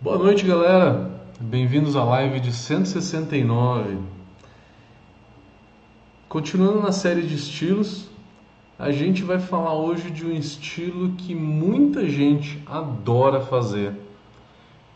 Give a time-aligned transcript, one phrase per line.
[0.00, 1.10] Boa noite, galera.
[1.40, 3.98] Bem-vindos à live de 169.
[6.28, 8.08] Continuando na série de estilos,
[8.78, 13.92] a gente vai falar hoje de um estilo que muita gente adora fazer,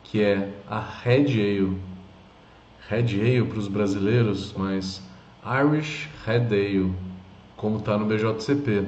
[0.05, 1.77] que é a Red Ale.
[2.89, 5.03] Red Ale para os brasileiros, mas
[5.45, 6.95] Irish Red Ale,
[7.57, 8.87] como está no BJCP.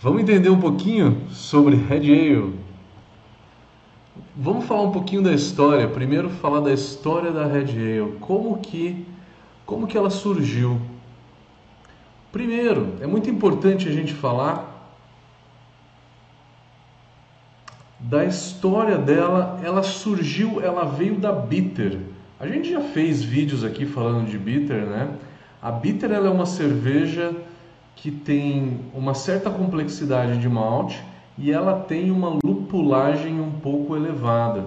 [0.00, 2.65] Vamos entender um pouquinho sobre Red Ale.
[4.38, 5.88] Vamos falar um pouquinho da história.
[5.88, 9.06] Primeiro falar da história da Red Ale, como que
[9.64, 10.78] como que ela surgiu.
[12.30, 14.92] Primeiro, é muito importante a gente falar
[17.98, 19.58] da história dela.
[19.64, 21.98] Ela surgiu, ela veio da Bitter.
[22.38, 25.14] A gente já fez vídeos aqui falando de Bitter, né?
[25.62, 27.34] A Bitter ela é uma cerveja
[27.96, 31.02] que tem uma certa complexidade de malte
[31.38, 34.66] e ela tem uma lupulagem um pouco elevada.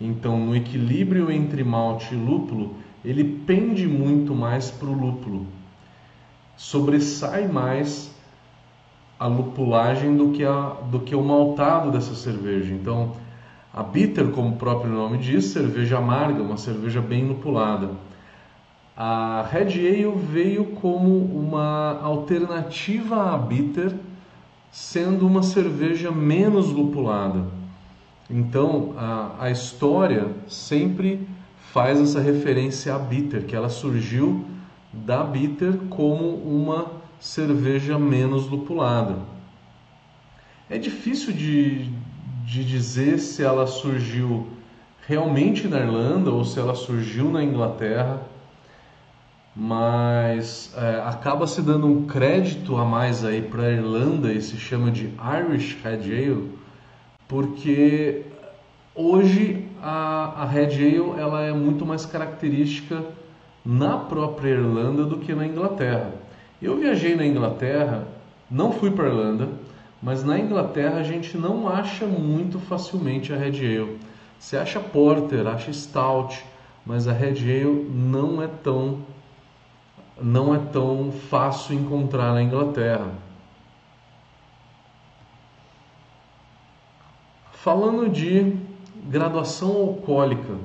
[0.00, 2.74] Então, no equilíbrio entre malte e lúpulo,
[3.04, 5.46] ele pende muito mais para o lúpulo.
[6.56, 8.12] Sobressai mais
[9.18, 12.74] a lupulagem do que, a, do que o maltado dessa cerveja.
[12.74, 13.12] Então,
[13.72, 17.90] a bitter, como o próprio nome diz, cerveja amarga, uma cerveja bem lupulada.
[18.96, 23.94] A Red Ale veio como uma alternativa à bitter,
[24.72, 27.44] sendo uma cerveja menos lupulada.
[28.30, 31.28] Então, a, a história sempre
[31.72, 34.46] faz essa referência à bitter, que ela surgiu
[34.90, 39.18] da bitter como uma cerveja menos lupulada.
[40.70, 41.90] É difícil de,
[42.46, 44.46] de dizer se ela surgiu
[45.06, 48.22] realmente na Irlanda ou se ela surgiu na Inglaterra
[49.54, 54.56] mas é, acaba se dando um crédito a mais aí para a Irlanda e se
[54.56, 55.10] chama de
[55.46, 56.50] Irish Red Ale,
[57.28, 58.22] porque
[58.94, 63.04] hoje a, a Red Ale ela é muito mais característica
[63.64, 66.12] na própria Irlanda do que na Inglaterra.
[66.60, 68.06] Eu viajei na Inglaterra,
[68.50, 69.48] não fui para Irlanda,
[70.02, 73.98] mas na Inglaterra a gente não acha muito facilmente a Red Ale.
[74.38, 76.42] Você acha Porter, acha Stout,
[76.84, 78.98] mas a Red Ale não é tão
[80.20, 83.12] não é tão fácil encontrar na Inglaterra.
[87.52, 88.56] Falando de
[89.08, 90.56] graduação alcoólica,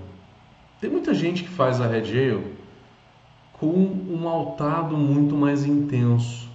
[0.81, 2.57] tem muita gente que faz a Red Ale
[3.53, 6.47] com um maltado muito mais intenso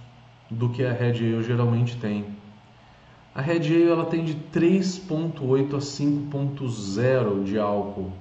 [0.49, 2.25] do que a Red Ale geralmente tem.
[3.35, 8.11] A Red Ale ela tem de 3.8 a 5.0 de álcool.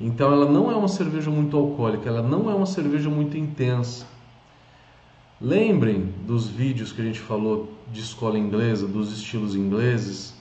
[0.00, 4.06] Então ela não é uma cerveja muito alcoólica, ela não é uma cerveja muito intensa.
[5.40, 10.34] Lembrem dos vídeos que a gente falou de escola inglesa, dos estilos ingleses.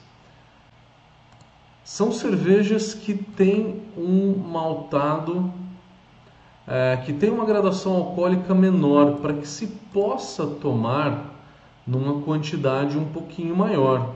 [1.84, 5.54] São cervejas que têm um maltado,
[6.68, 11.34] é, que tem uma gradação alcoólica menor, para que se possa tomar
[11.86, 14.16] numa quantidade um pouquinho maior.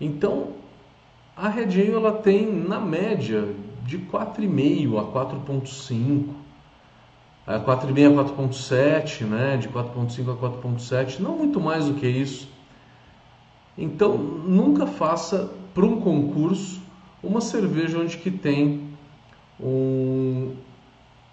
[0.00, 0.48] Então,
[1.36, 6.28] a Red Ale ela tem na média de 4,5 a 4,5,
[7.46, 9.56] a 4,5 a 4,7, né?
[9.56, 12.48] de 4,5 a 4,7, não muito mais do que isso.
[13.76, 16.80] Então nunca faça para um concurso
[17.22, 18.88] uma cerveja onde que tem
[19.60, 20.54] um,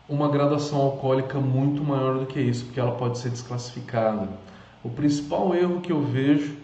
[0.07, 4.29] uma graduação alcoólica muito maior do que isso, porque ela pode ser desclassificada.
[4.83, 6.57] O principal erro que eu vejo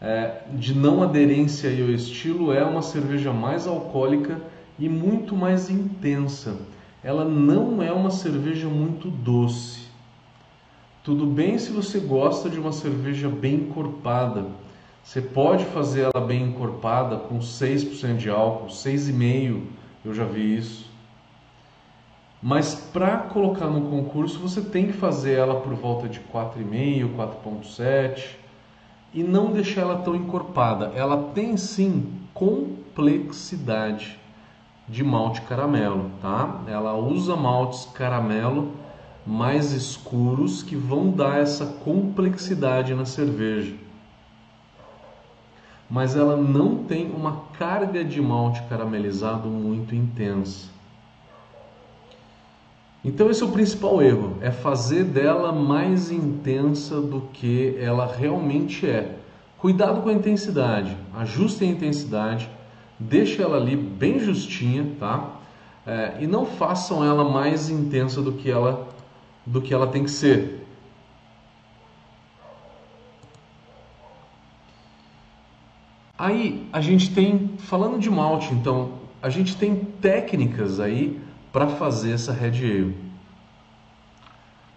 [0.00, 4.40] é, de não aderência ao estilo é uma cerveja mais alcoólica
[4.80, 6.56] e muito mais intensa.
[7.04, 9.80] Ela não é uma cerveja muito doce.
[11.04, 14.46] Tudo bem se você gosta de uma cerveja bem encorpada.
[15.04, 19.62] Você pode fazer ela bem encorpada com 6% de álcool, 6,5%,
[20.04, 20.90] eu já vi isso.
[22.42, 28.36] Mas para colocar no concurso, você tem que fazer ela por volta de 4,5, 4,7
[29.12, 30.92] e não deixar ela tão encorpada.
[30.94, 34.19] Ela tem sim complexidade
[34.90, 36.62] de malte caramelo, tá?
[36.66, 38.72] Ela usa maltes caramelo
[39.24, 43.74] mais escuros que vão dar essa complexidade na cerveja.
[45.88, 50.68] Mas ela não tem uma carga de malte caramelizado muito intensa.
[53.04, 58.86] Então esse é o principal erro, é fazer dela mais intensa do que ela realmente
[58.86, 59.16] é.
[59.56, 62.48] Cuidado com a intensidade, ajustem a intensidade,
[63.00, 65.36] deixe ela ali bem justinha, tá?
[65.86, 68.88] É, e não façam ela mais intensa do que ela
[69.46, 70.66] do que ela tem que ser.
[76.16, 78.92] Aí a gente tem, falando de malte, então,
[79.22, 81.18] a gente tem técnicas aí
[81.50, 82.96] para fazer essa Red Ale.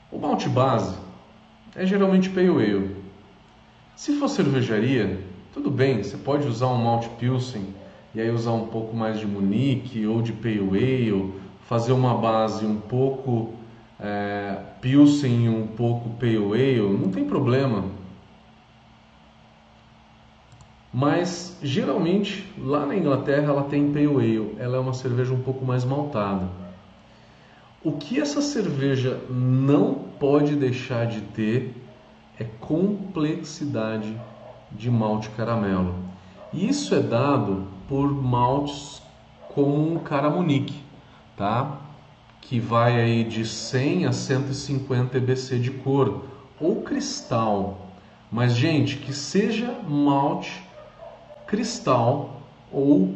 [0.10, 0.98] O malte base
[1.76, 2.96] é geralmente Pale Ale.
[3.96, 5.20] Se for cervejaria,
[5.54, 7.83] tudo bem, você pode usar um malte Pilsen
[8.14, 11.34] e aí usar um pouco mais de Munique ou de Pale Ale,
[11.68, 13.54] fazer uma base um pouco
[14.00, 17.86] é, Pilsen e um pouco Pale Ale, não tem problema
[20.94, 25.66] mas geralmente lá na Inglaterra ela tem pale ale, ela é uma cerveja um pouco
[25.66, 26.48] mais maltada.
[27.84, 31.76] O que essa cerveja não pode deixar de ter
[32.40, 34.16] é complexidade
[34.72, 35.96] de malte caramelo.
[36.54, 39.02] Isso é dado por maltes
[39.54, 40.82] como um caramunique,
[41.38, 41.80] tá?
[42.42, 46.24] Que vai aí de 100 a 150 EBC de cor
[46.60, 47.88] ou cristal.
[48.32, 50.64] Mas gente, que seja malte
[51.46, 52.42] cristal
[52.72, 53.14] ou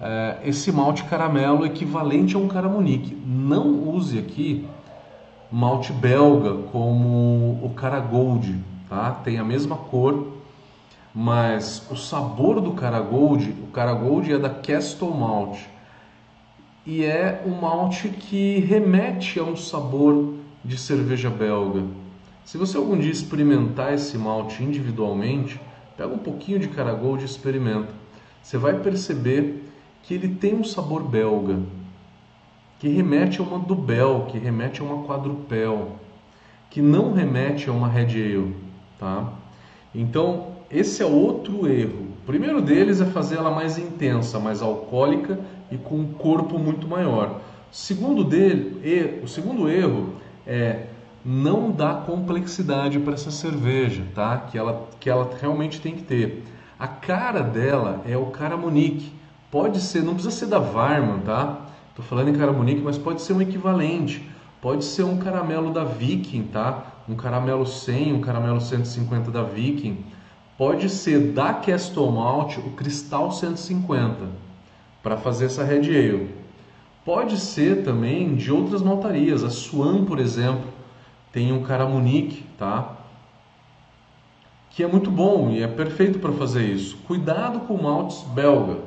[0.00, 3.14] é, esse malte caramelo equivalente a um caramunique.
[3.26, 4.66] Não use aqui
[5.50, 8.56] malte belga como o cara gold,
[8.88, 9.10] tá?
[9.10, 10.28] Tem a mesma cor,
[11.14, 15.58] mas o sabor do cara gold, o cara gold é da Castle Malt
[16.86, 20.34] e é um malte que remete a um sabor
[20.64, 21.84] de cerveja belga.
[22.44, 25.60] Se você algum dia experimentar esse malte individualmente,
[26.00, 27.92] Pega um pouquinho de Caragold e experimenta.
[28.42, 29.70] Você vai perceber
[30.02, 31.58] que ele tem um sabor belga,
[32.78, 35.96] que remete a uma Dubel, que remete a uma Quadrupel,
[36.70, 38.56] que não remete a uma Red Ale,
[38.98, 39.30] tá?
[39.94, 42.08] Então, esse é outro erro.
[42.22, 45.38] O primeiro deles é fazer ela mais intensa, mais alcoólica
[45.70, 47.40] e com um corpo muito maior.
[47.72, 50.14] O segundo, dele, o segundo erro
[50.46, 50.86] é
[51.24, 54.38] não dá complexidade para essa cerveja, tá?
[54.38, 56.44] Que ela, que ela realmente tem que ter.
[56.78, 59.12] A cara dela é o Caramonique.
[59.50, 61.66] Pode ser, não precisa ser da Varman, tá?
[61.94, 64.26] Tô falando em Caramonique, mas pode ser um equivalente.
[64.60, 66.84] Pode ser um caramelo da Viking, tá?
[67.08, 70.04] Um caramelo 100, um caramelo 150 da Viking.
[70.60, 74.28] Pode ser da Castle Malt o Cristal 150
[75.02, 76.34] para fazer essa Red Ale.
[77.02, 80.68] Pode ser também de outras maltarias, a Swan, por exemplo
[81.32, 82.94] tem um Caramunique, tá?
[84.68, 86.98] Que é muito bom e é perfeito para fazer isso.
[87.06, 88.80] Cuidado com maltes belga,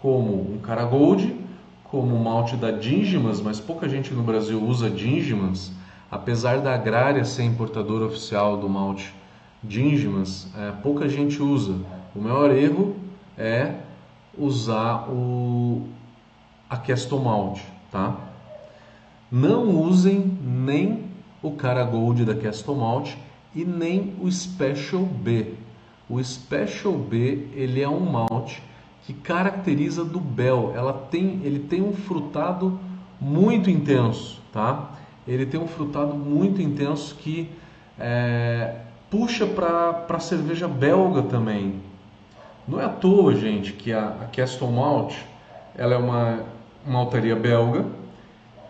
[0.00, 1.36] como um Caragold,
[1.84, 5.70] como o malte da Dingimas, mas pouca gente no Brasil usa Dingimas,
[6.10, 9.19] apesar da Agrária ser importadora oficial do malte
[9.62, 11.78] Dingimas, é, pouca gente usa.
[12.14, 12.96] O maior erro
[13.36, 13.74] é
[14.36, 15.86] usar o
[16.68, 17.60] a Castle Malt,
[17.90, 18.16] tá?
[19.30, 21.04] Não usem nem
[21.42, 23.14] o cara Gold da Castle Malt
[23.54, 25.54] e nem o Special B.
[26.08, 28.62] O Special B ele é um malte
[29.04, 30.72] que caracteriza do Bell.
[30.74, 32.78] Ela tem, ele tem um frutado
[33.20, 34.92] muito intenso, tá?
[35.26, 37.50] Ele tem um frutado muito intenso que
[37.98, 38.76] é,
[39.10, 41.82] puxa para a cerveja belga também.
[42.66, 45.14] Não é à toa, gente, que a, a Castle Malt
[45.74, 46.44] ela é uma
[46.86, 47.84] maltaria belga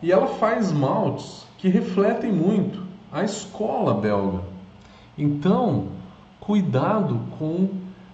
[0.02, 2.82] e ela faz maltes que refletem muito
[3.12, 4.40] a escola belga.
[5.18, 5.88] Então,
[6.38, 7.68] cuidado com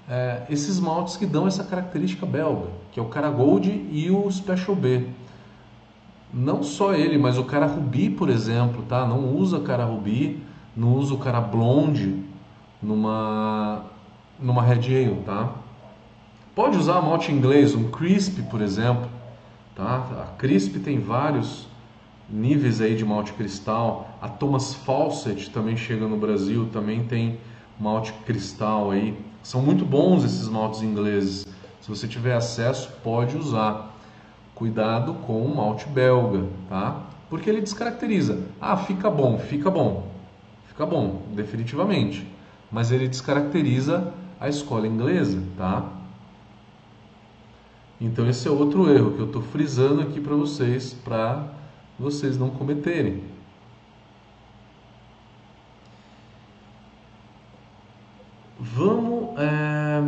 [0.09, 4.31] é, esses maltes que dão essa característica belga, que é o cara Gold e o
[4.31, 5.07] Special B.
[6.35, 9.07] Não só ele, mas o cara Ruby, por exemplo, tá?
[9.07, 10.43] Não usa cara Ruby,
[10.77, 12.26] não usa o cara Blonde
[12.83, 13.85] numa
[14.39, 15.55] numa Red Ale, tá?
[16.55, 19.09] Pode usar malte inglês, um Crisp, por exemplo,
[19.75, 20.07] tá?
[20.23, 21.67] A Crisp tem vários
[22.29, 24.09] níveis aí de malte cristal.
[24.21, 27.39] A Thomas Fawcett também chega no Brasil, também tem
[27.79, 29.17] malte cristal aí.
[29.43, 31.47] São muito bons esses maltes ingleses.
[31.81, 33.95] Se você tiver acesso, pode usar.
[34.55, 37.03] Cuidado com o malte belga, tá?
[37.29, 38.41] Porque ele descaracteriza.
[38.61, 40.09] Ah, fica bom, fica bom.
[40.69, 42.27] Fica bom, definitivamente.
[42.71, 45.93] Mas ele descaracteriza a escola inglesa, tá?
[48.01, 51.49] Então esse é outro erro que eu estou frisando aqui para vocês para
[51.99, 53.23] vocês não cometerem.
[58.59, 60.03] Vamos, é...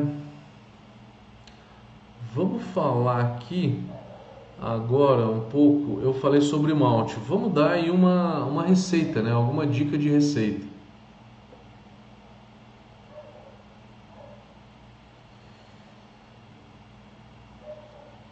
[2.34, 3.82] vamos falar aqui
[4.60, 6.00] agora um pouco.
[6.02, 7.16] Eu falei sobre malte.
[7.26, 9.32] Vamos dar aí uma, uma receita, né?
[9.32, 10.77] Alguma dica de receita.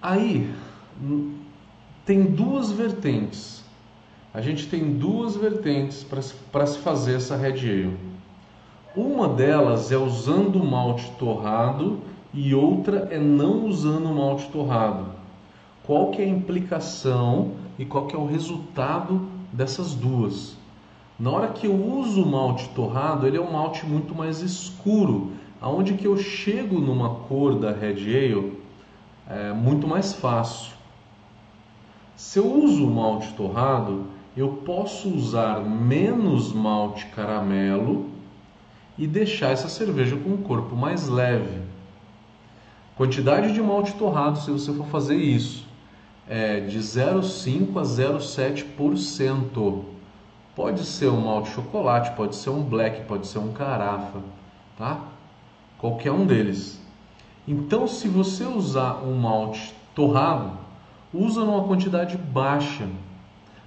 [0.08, 0.48] Aí
[2.04, 3.64] tem duas vertentes.
[4.32, 7.96] A gente tem duas vertentes para se fazer essa Red Ale.
[8.94, 11.98] Uma delas é usando malte torrado
[12.32, 15.06] e outra é não usando malte torrado.
[15.82, 20.56] Qual que é a implicação e qual que é o resultado dessas duas?
[21.18, 25.32] Na hora que eu uso o malte torrado, ele é um malte muito mais escuro,
[25.60, 28.55] aonde que eu chego numa cor da Red Ale
[29.28, 30.72] é muito mais fácil.
[32.16, 34.06] Se eu uso malte torrado,
[34.36, 38.10] eu posso usar menos malte caramelo
[38.96, 41.60] e deixar essa cerveja com um corpo mais leve.
[42.96, 45.66] Quantidade de malte torrado, se você for fazer isso,
[46.28, 49.84] é de 0,5 a 0,7%.
[50.54, 54.20] Pode ser um malte chocolate, pode ser um black, pode ser um carafa,
[54.78, 55.00] tá?
[55.76, 56.80] Qualquer um deles.
[57.46, 60.52] Então, se você usar um malte torrado,
[61.14, 62.88] usa numa quantidade baixa.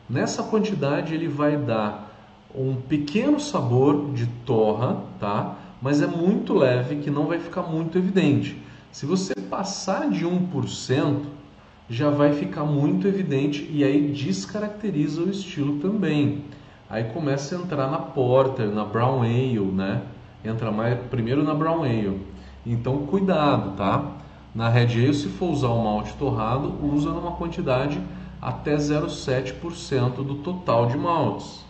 [0.09, 2.09] Nessa quantidade ele vai dar
[2.53, 5.55] um pequeno sabor de torra, tá?
[5.81, 8.61] Mas é muito leve que não vai ficar muito evidente.
[8.91, 11.21] Se você passar de 1%,
[11.89, 16.43] já vai ficar muito evidente e aí descaracteriza o estilo também.
[16.89, 20.01] Aí começa a entrar na Porter, na Brown Ale, né?
[20.43, 22.19] Entra mais primeiro na Brown Ale.
[22.65, 24.11] Então cuidado, tá?
[24.53, 28.01] Na Red Ale, se for usar o malte torrado, usa numa quantidade
[28.41, 31.63] até 0,7% do total de maltes.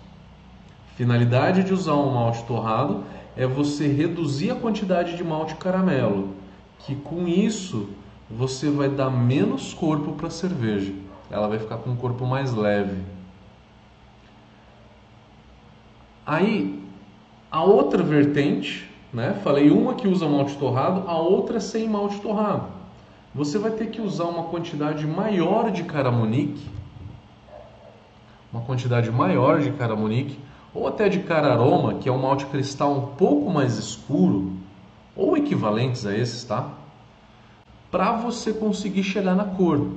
[0.95, 3.03] Finalidade de usar um malte torrado
[3.35, 6.35] é você reduzir a quantidade de malte caramelo,
[6.79, 7.89] que com isso
[8.29, 10.93] você vai dar menos corpo para a cerveja.
[11.31, 13.01] Ela vai ficar com um corpo mais leve.
[16.25, 16.83] Aí,
[17.51, 19.39] a outra vertente né?
[19.43, 22.67] Falei uma que usa malte torrado, a outra sem malte torrado.
[23.33, 26.67] Você vai ter que usar uma quantidade maior de caramonique,
[28.51, 30.39] uma quantidade maior de caramonique,
[30.73, 34.53] ou até de cararoma, que é um malte cristal um pouco mais escuro,
[35.15, 36.69] ou equivalentes a esses, tá?
[37.91, 39.87] Para você conseguir chegar na cor.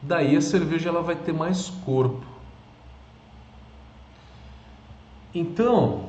[0.00, 2.24] Daí a cerveja ela vai ter mais corpo.
[5.34, 6.07] Então,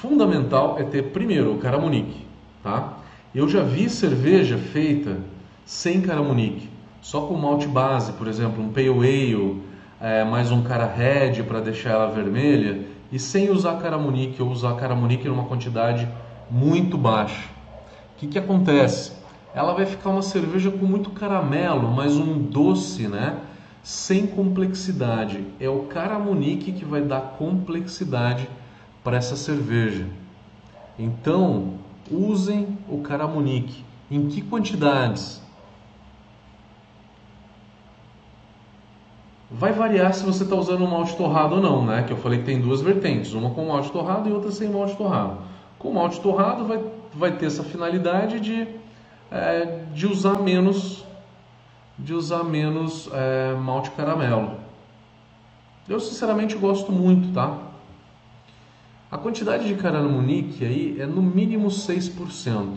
[0.00, 2.24] fundamental é ter primeiro o caramunique,
[2.62, 2.94] tá?
[3.34, 5.18] Eu já vi cerveja feita
[5.66, 6.70] sem caramunique,
[7.02, 9.62] só com malte base, por exemplo, um pale ale,
[10.00, 14.74] é, mais um cara red para deixar ela vermelha e sem usar caramunique ou usar
[14.76, 16.08] caramunique numa quantidade
[16.50, 17.50] muito baixa.
[18.16, 19.12] O que, que acontece?
[19.54, 23.36] Ela vai ficar uma cerveja com muito caramelo, mas um doce, né?
[23.82, 25.44] Sem complexidade.
[25.60, 28.48] É o caramunique que vai dar complexidade
[29.02, 30.06] para essa cerveja.
[30.98, 31.74] Então,
[32.10, 33.84] usem o caramunique.
[34.10, 35.40] Em que quantidades?
[39.50, 42.04] Vai variar se você está usando um malte torrado ou não, né?
[42.04, 44.96] Que eu falei que tem duas vertentes, uma com malte torrado e outra sem malte
[44.96, 45.38] torrado.
[45.78, 48.68] Com malte torrado vai, vai ter essa finalidade de,
[49.30, 51.04] é, de usar menos
[52.02, 54.52] de usar menos é, malte caramelo.
[55.88, 57.58] Eu sinceramente gosto muito, tá?
[59.10, 62.76] A quantidade de caramunique aí é no mínimo 6%.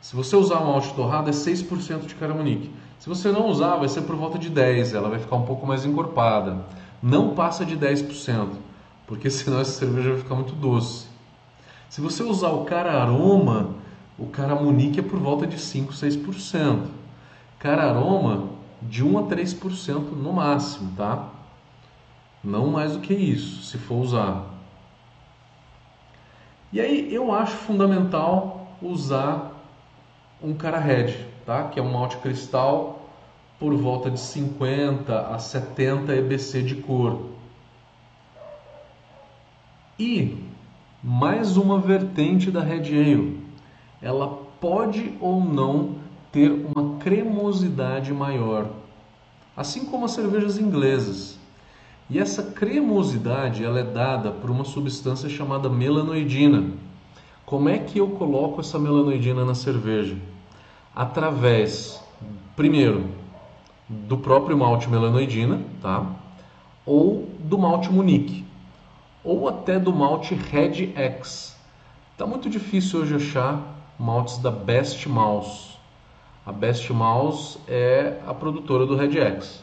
[0.00, 2.70] Se você usar um malte torrado é 6% de caramunique.
[2.98, 5.66] Se você não usar, vai ser por volta de 10, ela vai ficar um pouco
[5.66, 6.64] mais encorpada.
[7.02, 8.48] Não passa de 10%,
[9.06, 11.06] porque senão essa cerveja vai ficar muito doce.
[11.90, 13.74] Se você usar o cara aroma,
[14.18, 16.86] o caramunique é por volta de 5, 6%.
[17.58, 18.48] Cara aroma
[18.80, 21.28] de 1 a 3% no máximo, tá?
[22.42, 24.51] Não mais do que isso, se for usar.
[26.72, 29.52] E aí eu acho fundamental usar
[30.42, 31.12] um cara red,
[31.44, 31.64] tá?
[31.64, 33.10] Que é um malte cristal
[33.58, 37.26] por volta de 50 a 70 EBC de cor.
[39.98, 40.50] E
[41.02, 43.40] mais uma vertente da Red Ale.
[44.00, 44.28] Ela
[44.60, 45.96] pode ou não
[46.32, 48.70] ter uma cremosidade maior,
[49.56, 51.38] assim como as cervejas inglesas.
[52.10, 56.72] E essa cremosidade ela é dada por uma substância chamada melanoidina.
[57.46, 60.16] Como é que eu coloco essa melanoidina na cerveja?
[60.94, 62.02] Através,
[62.54, 63.08] primeiro,
[63.88, 66.06] do próprio malte melanoidina, tá?
[66.84, 68.44] Ou do malte Munique,
[69.24, 71.56] ou até do malte Red X.
[72.16, 73.60] Tá muito difícil hoje achar
[73.98, 75.76] maltes da Best Mouse.
[76.44, 79.62] A Best Mouse é a produtora do Red X.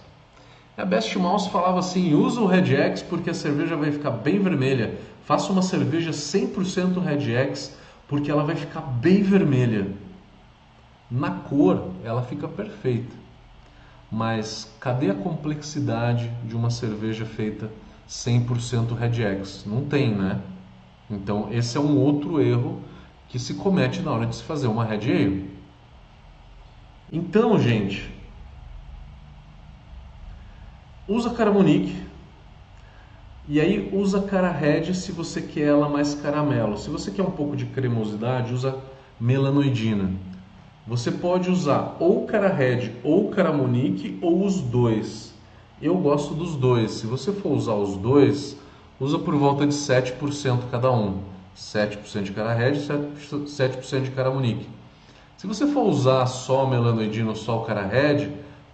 [0.80, 4.40] A Best Mouse falava assim: usa o Red X porque a cerveja vai ficar bem
[4.40, 4.98] vermelha.
[5.26, 7.76] Faça uma cerveja 100% Red X
[8.08, 9.92] porque ela vai ficar bem vermelha.
[11.12, 13.14] Na cor, ela fica perfeita.
[14.10, 17.70] Mas cadê a complexidade de uma cerveja feita
[18.08, 19.66] 100% Red X?
[19.68, 20.40] Não tem, né?
[21.12, 22.82] Então, esse é um outro erro
[23.28, 25.50] que se comete na hora de se fazer uma Red Ale.
[27.12, 28.19] Então, gente,
[31.10, 31.96] usa caramonique
[33.48, 36.78] e aí usa cara red se você quer ela mais caramelo.
[36.78, 38.78] Se você quer um pouco de cremosidade, usa
[39.20, 40.12] melanoidina.
[40.86, 45.34] Você pode usar ou cara red ou caramonique ou os dois.
[45.82, 46.92] Eu gosto dos dois.
[46.92, 48.56] Se você for usar os dois,
[49.00, 51.18] usa por volta de 7% cada um.
[51.58, 54.70] 7% de cara red, 7% de cara monique.
[55.38, 58.30] Se você for usar só melanoidina ou só o cara red,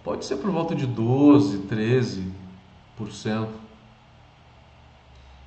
[0.06, 3.48] pode ser por volta de 12, 13%.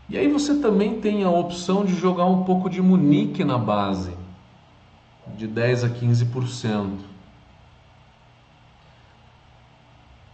[0.09, 4.11] E aí você também tem a opção de jogar um pouco de munique na base,
[5.37, 6.97] de 10 a 15%.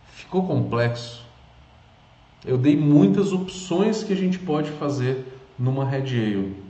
[0.08, 1.24] Ficou complexo?
[2.44, 6.64] Eu dei muitas opções que a gente pode fazer numa Red Ale.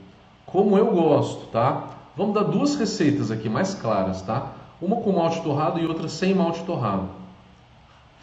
[0.44, 1.88] Como eu gosto, tá?
[2.14, 4.52] Vamos dar duas receitas aqui mais claras, tá?
[4.78, 7.24] Uma com malte torrado e outra sem malte torrado.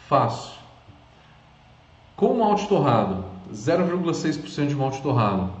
[0.08, 0.52] Fácil.
[2.14, 5.52] Com malte torrado, 0,6% de malte torrado.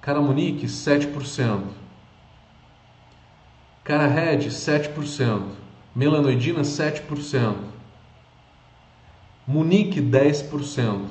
[0.00, 1.62] Caramunique, 7%.
[3.84, 5.42] Cara Red, 7%.
[5.94, 7.56] Melanoidina, 7%.
[9.46, 11.06] Munique 10%.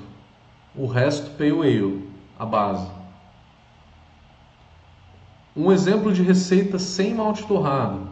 [0.75, 2.89] O resto Pale Ale, a base.
[5.55, 8.09] Um exemplo de receita sem malte torrado.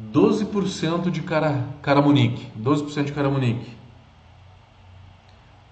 [0.00, 3.70] 12% de cara, caramunique, 12% de caramunique.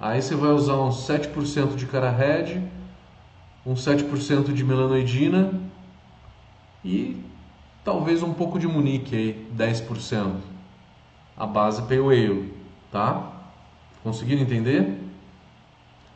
[0.00, 2.62] Aí você vai usar uns 7% de cara red,
[3.64, 5.52] uns 7% de melanoidina
[6.84, 7.22] e
[7.84, 10.36] talvez um pouco de munique aí, 10%.
[11.36, 12.54] A base Pale Ale
[12.94, 13.32] tá?
[14.04, 15.00] Conseguiram entender?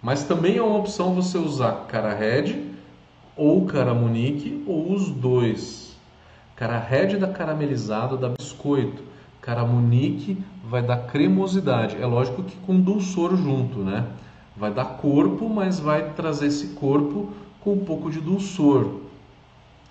[0.00, 2.68] Mas também é uma opção você usar cara red
[3.36, 5.87] ou cara munique ou os dois.
[6.58, 9.00] Cara red da caramelizado da biscoito,
[9.40, 11.94] cara munique vai dar cremosidade.
[11.94, 14.04] É lógico que com dulçor junto, né?
[14.56, 19.02] Vai dar corpo, mas vai trazer esse corpo com um pouco de dulçor.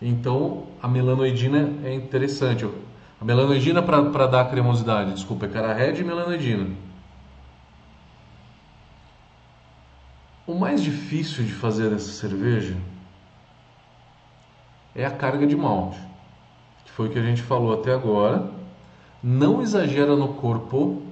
[0.02, 2.70] Então a melanoidina é interessante.
[3.22, 6.68] A melanoidina para dar cremosidade, desculpa, é cara red e melanoidina.
[10.46, 12.76] O mais difícil de fazer essa cerveja
[14.94, 16.07] é a carga de malte,
[16.88, 18.50] que foi o que a gente falou até agora.
[19.22, 21.04] Não exagera no corpo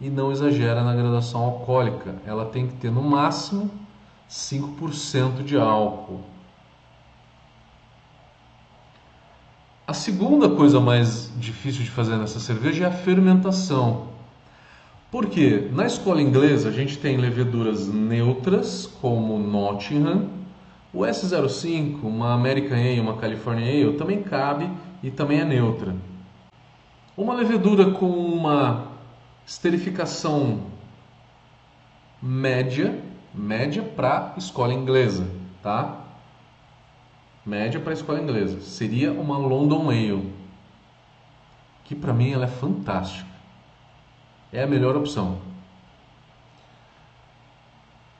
[0.00, 2.14] e não exagera na gradação alcoólica.
[2.26, 3.70] Ela tem que ter no máximo
[4.30, 6.20] 5% de álcool.
[9.86, 14.08] A segunda coisa mais difícil de fazer nessa cerveja é a fermentação.
[15.10, 15.68] Por quê?
[15.72, 20.41] Na escola inglesa a gente tem leveduras neutras, como Nottingham,
[20.92, 24.70] o S05, uma American Ale, uma California Ale, também cabe
[25.02, 25.94] e também é neutra.
[27.16, 28.88] Uma levedura com uma
[29.46, 30.66] esterificação
[32.20, 32.98] média,
[33.34, 35.26] média para escola inglesa,
[35.62, 36.02] tá?
[37.44, 38.60] média para escola inglesa.
[38.60, 40.32] Seria uma London Ale,
[41.84, 43.30] que para mim ela é fantástica.
[44.52, 45.38] É a melhor opção.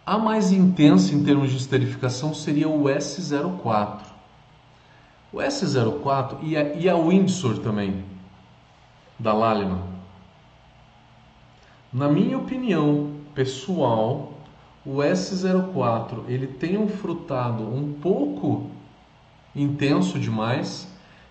[0.05, 4.01] A mais intensa em termos de esterificação seria o S04.
[5.33, 8.05] O S04 e a, e a Windsor também,
[9.17, 9.83] da Lallemand.
[11.93, 14.33] Na minha opinião pessoal,
[14.85, 18.71] o S04 ele tem um frutado um pouco
[19.55, 20.89] intenso demais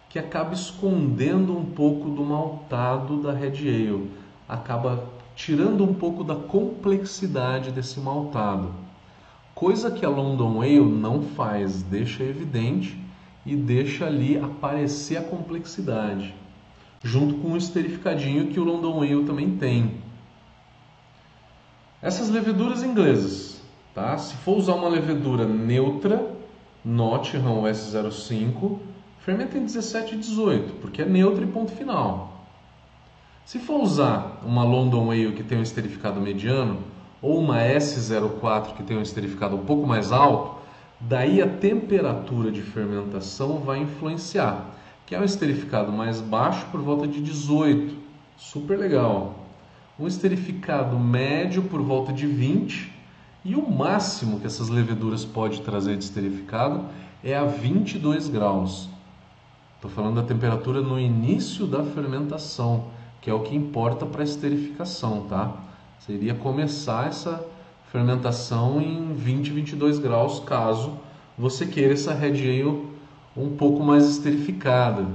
[0.07, 4.11] que acaba escondendo um pouco do maltado da Red Ale,
[4.47, 5.03] acaba
[5.43, 8.75] tirando um pouco da complexidade desse maltado.
[9.55, 12.95] Coisa que a London Ale não faz, deixa evidente
[13.43, 16.35] e deixa ali aparecer a complexidade,
[17.03, 19.95] junto com o esterificadinho que o London Ale também tem.
[22.03, 23.63] Essas leveduras inglesas,
[23.95, 24.15] tá?
[24.19, 26.35] Se for usar uma levedura neutra,
[26.85, 28.77] Nottingham S05,
[29.17, 32.30] fermenta em 17 e 18, porque é neutro e ponto final.
[33.51, 36.79] Se for usar uma London Ale que tem um esterificado mediano,
[37.21, 40.61] ou uma S04 que tem um esterificado um pouco mais alto,
[41.01, 44.67] daí a temperatura de fermentação vai influenciar,
[45.05, 47.93] que é um esterificado mais baixo por volta de 18,
[48.37, 49.35] super legal.
[49.99, 52.89] Um esterificado médio por volta de 20
[53.43, 56.85] e o máximo que essas leveduras pode trazer de esterificado
[57.21, 58.87] é a 22 graus.
[59.75, 64.25] Estou falando da temperatura no início da fermentação, que é o que importa para a
[64.25, 65.55] esterificação, tá?
[65.99, 67.45] Seria começar essa
[67.91, 70.97] fermentação em 20, 22 graus, caso
[71.37, 72.89] você queira essa Red Ale
[73.37, 75.05] um pouco mais esterificada.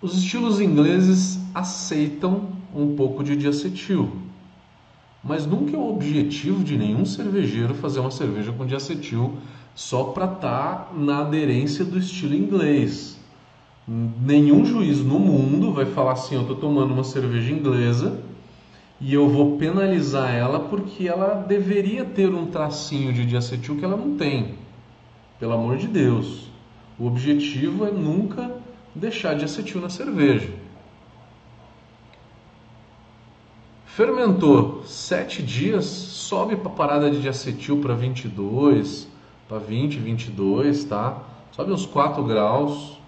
[0.00, 4.16] Os estilos ingleses aceitam um pouco de diacetil,
[5.22, 9.38] mas nunca é o objetivo de nenhum cervejeiro fazer uma cerveja com diacetil
[9.74, 13.21] só para estar tá na aderência do estilo inglês.
[13.86, 18.22] Nenhum juiz no mundo vai falar assim: eu estou tomando uma cerveja inglesa
[19.00, 23.96] e eu vou penalizar ela porque ela deveria ter um tracinho de diacetil que ela
[23.96, 24.54] não tem.
[25.40, 26.50] Pelo amor de Deus.
[26.96, 28.54] O objetivo é nunca
[28.94, 30.50] deixar de acetil na cerveja.
[33.86, 39.08] Fermentou 7 dias, sobe para a parada de acetil para 22,
[39.48, 41.18] para 20, 22, tá?
[41.50, 43.01] Sobe uns 4 graus.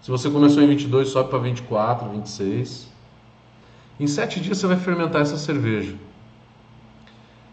[0.00, 2.88] Se você começou em 22, sobe para 24, 26.
[3.98, 5.94] Em 7 dias você vai fermentar essa cerveja.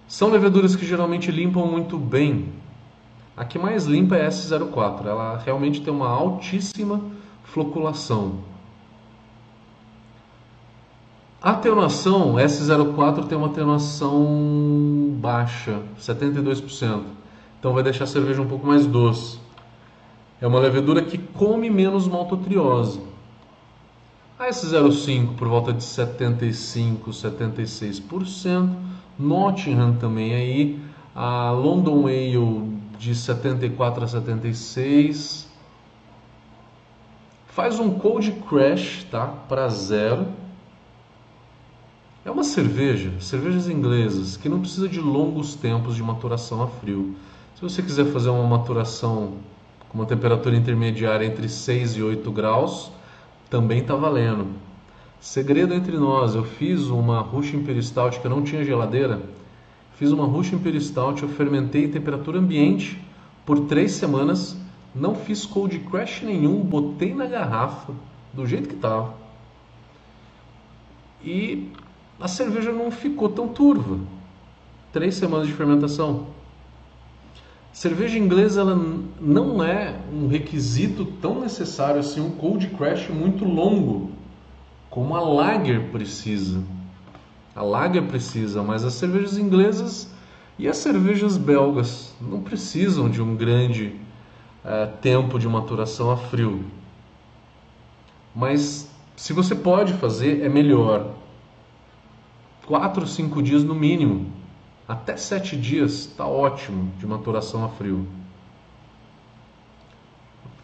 [0.08, 2.54] São leveduras que geralmente limpam muito bem.
[3.36, 5.06] A que mais limpa é S04.
[5.06, 7.02] Ela realmente tem uma altíssima
[7.44, 8.40] floculação.
[11.42, 17.04] A atenuação, S04 tem uma atenuação baixa, 72%.
[17.60, 19.38] Então vai deixar a cerveja um pouco mais doce.
[20.40, 23.02] É uma levedura que come menos maltotriose.
[24.38, 28.70] A S05 por volta de 75, 76%.
[29.18, 30.80] Nottingham também aí.
[31.16, 35.48] A London Ale de 74 a 76.
[37.48, 39.26] Faz um cold crash, tá?
[39.26, 40.28] Para zero.
[42.24, 47.16] É uma cerveja, cervejas inglesas, que não precisa de longos tempos de maturação a frio.
[47.56, 49.38] Se você quiser fazer uma maturação
[49.90, 52.92] com uma temperatura intermediária entre 6 e 8 graus,
[53.50, 54.48] também está valendo.
[55.20, 57.24] Segredo entre nós, eu fiz uma
[57.82, 59.22] Stout que não tinha geladeira.
[59.96, 63.02] Fiz uma Imperial Stout, eu fermentei em temperatura ambiente
[63.46, 64.58] por três semanas
[64.98, 67.94] não fiz cold crash nenhum, botei na garrafa
[68.34, 69.14] do jeito que estava.
[71.24, 71.72] E
[72.20, 74.00] a cerveja não ficou tão turva.
[74.92, 76.28] Três semanas de fermentação.
[77.72, 78.76] Cerveja inglesa ela
[79.20, 84.12] não é um requisito tão necessário assim, um cold crash muito longo,
[84.90, 86.64] como a lager precisa.
[87.56, 90.10] A lager precisa, mas as cervejas inglesas
[90.58, 93.96] e as cervejas belgas não precisam de um grande
[94.66, 96.66] é, tempo de maturação a frio.
[98.36, 101.14] Mas se você pode fazer, é melhor.
[102.68, 104.32] 4, 5 dias no mínimo.
[104.88, 108.08] Até 7 dias está ótimo de maturação a frio.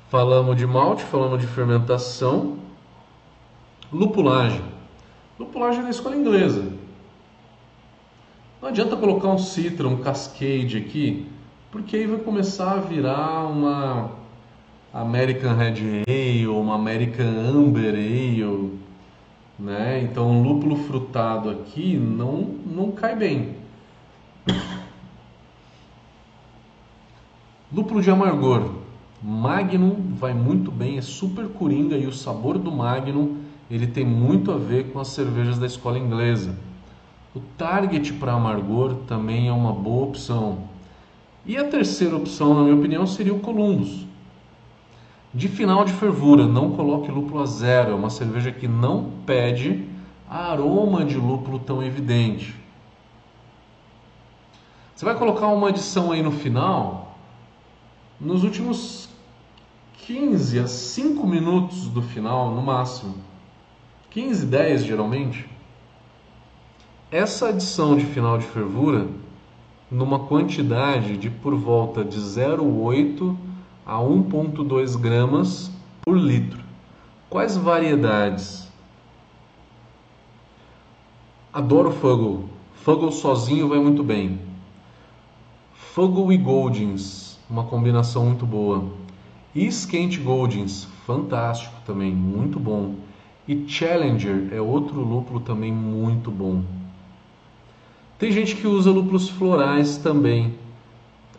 [0.09, 2.57] Falamos de malte, falamos de fermentação.
[3.91, 4.63] Lupulagem.
[5.38, 6.71] Lupulagem é na escola inglesa.
[8.62, 11.27] Não adianta colocar um Citra, um Cascade aqui,
[11.69, 14.12] porque aí vai começar a virar uma
[14.93, 18.79] American Red Ale, uma American Amber Ale,
[19.59, 20.01] né?
[20.01, 23.62] Então um lúpulo frutado aqui não não cai bem.
[27.71, 28.69] Lúpulo de amargor.
[29.21, 33.38] Magnum vai muito bem, é super coringa e o sabor do Magnum
[33.71, 36.56] ele tem muito a ver com as cervejas da escola inglesa.
[37.36, 40.65] O Target para amargor também é uma boa opção.
[41.45, 44.06] E a terceira opção, na minha opinião, seria o Columbus.
[45.34, 47.91] De final de fervura, não coloque lúpulo a zero.
[47.91, 49.84] É uma cerveja que não pede
[50.29, 52.62] aroma de lúpulo tão evidente.
[55.03, 57.17] Você vai colocar uma adição aí no final,
[58.21, 59.09] nos últimos
[59.97, 63.15] 15 a 5 minutos do final, no máximo.
[64.11, 65.45] 15, 10 geralmente.
[67.11, 69.09] Essa adição de final de fervura
[69.91, 73.35] numa quantidade de por volta de 0,8
[73.85, 75.69] a 1,2 gramas
[76.01, 76.63] por litro.
[77.29, 78.69] Quais variedades?
[81.51, 82.45] Adoro Fuggle.
[82.75, 84.52] Fuggle sozinho vai muito bem.
[85.93, 88.84] Fuggle e Goldings, uma combinação muito boa.
[89.53, 92.95] E Skent Goldings, fantástico também, muito bom.
[93.47, 96.63] E Challenger é outro lúpulo também muito bom.
[98.17, 100.56] Tem gente que usa lúpulos florais também.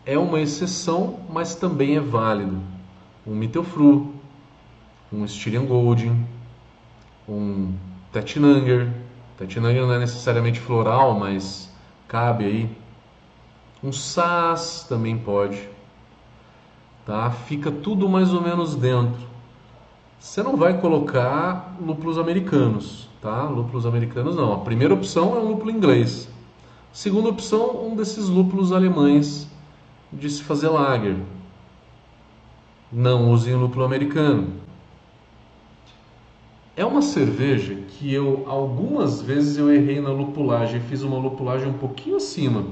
[0.06, 2.60] É uma exceção, mas também é válido.
[3.26, 4.14] Um Mittelfru,
[5.12, 6.24] um Styrian Golden,
[7.28, 7.72] um
[8.12, 8.88] Tetnanger.
[9.36, 11.68] Tetnanger não é necessariamente floral, mas
[12.06, 12.83] cabe aí.
[13.84, 15.68] Um Sass também pode.
[17.04, 17.30] Tá?
[17.30, 19.20] Fica tudo mais ou menos dentro.
[20.18, 23.42] Você não vai colocar lúpulos americanos, tá?
[23.42, 24.54] Lúpulos americanos não.
[24.54, 26.30] A primeira opção é um lúpulo inglês.
[26.94, 29.46] Segunda opção, um desses lúpulos alemães
[30.10, 31.18] de se fazer lager.
[32.90, 34.48] Não usem lúpulo americano.
[36.74, 41.76] É uma cerveja que eu algumas vezes eu errei na lupulagem, fiz uma lupulagem um
[41.78, 42.64] pouquinho acima.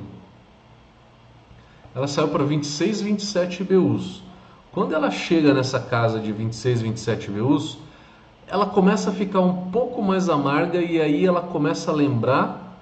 [1.95, 4.23] Ela saiu para 26, 27 BUs.
[4.73, 7.79] Quando ela chega nessa casa de 26, 27 BUs,
[8.47, 12.81] ela começa a ficar um pouco mais amarga e aí ela começa a lembrar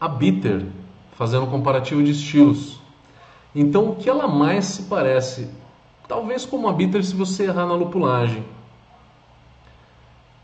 [0.00, 0.66] a bitter,
[1.12, 2.80] fazendo um comparativo de estilos.
[3.54, 5.50] Então, o que ela mais se parece?
[6.06, 8.44] Talvez como a bitter se você errar na lupulagem.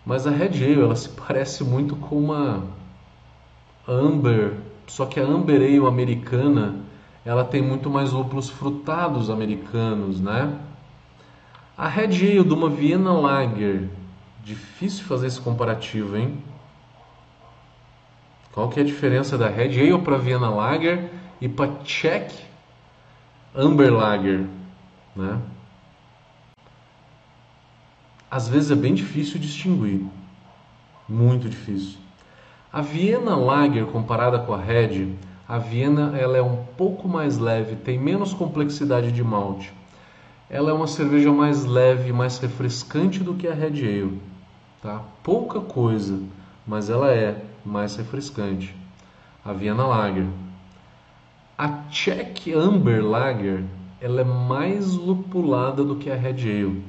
[0.05, 2.65] Mas a Red Ale, ela se parece muito com uma
[3.89, 6.77] Amber, só que a Amber Ale americana,
[7.25, 10.59] ela tem muito mais lúpulos frutados americanos, né?
[11.77, 13.89] A Red Ale de uma Vienna Lager,
[14.45, 16.39] difícil fazer esse comparativo, hein?
[18.53, 22.33] Qual que é a diferença da Red Ale para Vienna Lager e para Czech
[23.55, 24.47] Amber Lager,
[25.15, 25.41] né?
[28.31, 30.05] Às vezes é bem difícil distinguir,
[31.09, 32.06] muito difícil.
[32.77, 35.15] A Vienna Lager comparada com a Red,
[35.49, 39.73] a Viena ela é um pouco mais leve, tem menos complexidade de malte
[40.49, 44.21] ela é uma cerveja mais leve, mais refrescante do que a Red Ale,
[44.81, 45.03] tá?
[45.23, 46.21] Pouca coisa,
[46.67, 48.75] mas ela é mais refrescante.
[49.45, 50.27] A Vienna Lager.
[51.59, 53.65] A Czech Amber Lager,
[54.01, 56.83] ela é mais lupulada do que a Red Ale.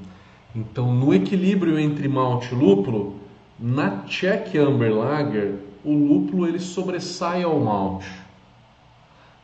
[0.56, 3.16] Então, no equilíbrio entre malte e lúpulo,
[3.60, 5.56] na Czech Amber Lager,
[5.88, 8.12] o lúpulo ele sobressai ao malte.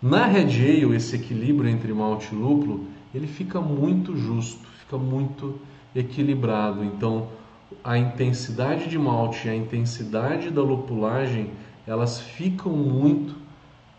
[0.02, 5.58] Na Red Ale, esse equilíbrio entre malte e lúpulo ele fica muito justo, fica muito
[5.96, 6.84] equilibrado.
[6.84, 7.30] Então,
[7.82, 11.52] a intensidade de malte e a intensidade da lupulagem,
[11.88, 13.38] elas ficam muito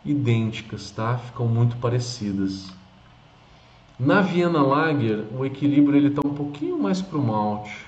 [0.05, 1.17] idênticas, tá?
[1.17, 2.71] Ficam muito parecidas.
[3.99, 7.87] Na Viena Lager, o equilíbrio ele está um pouquinho mais para o malte.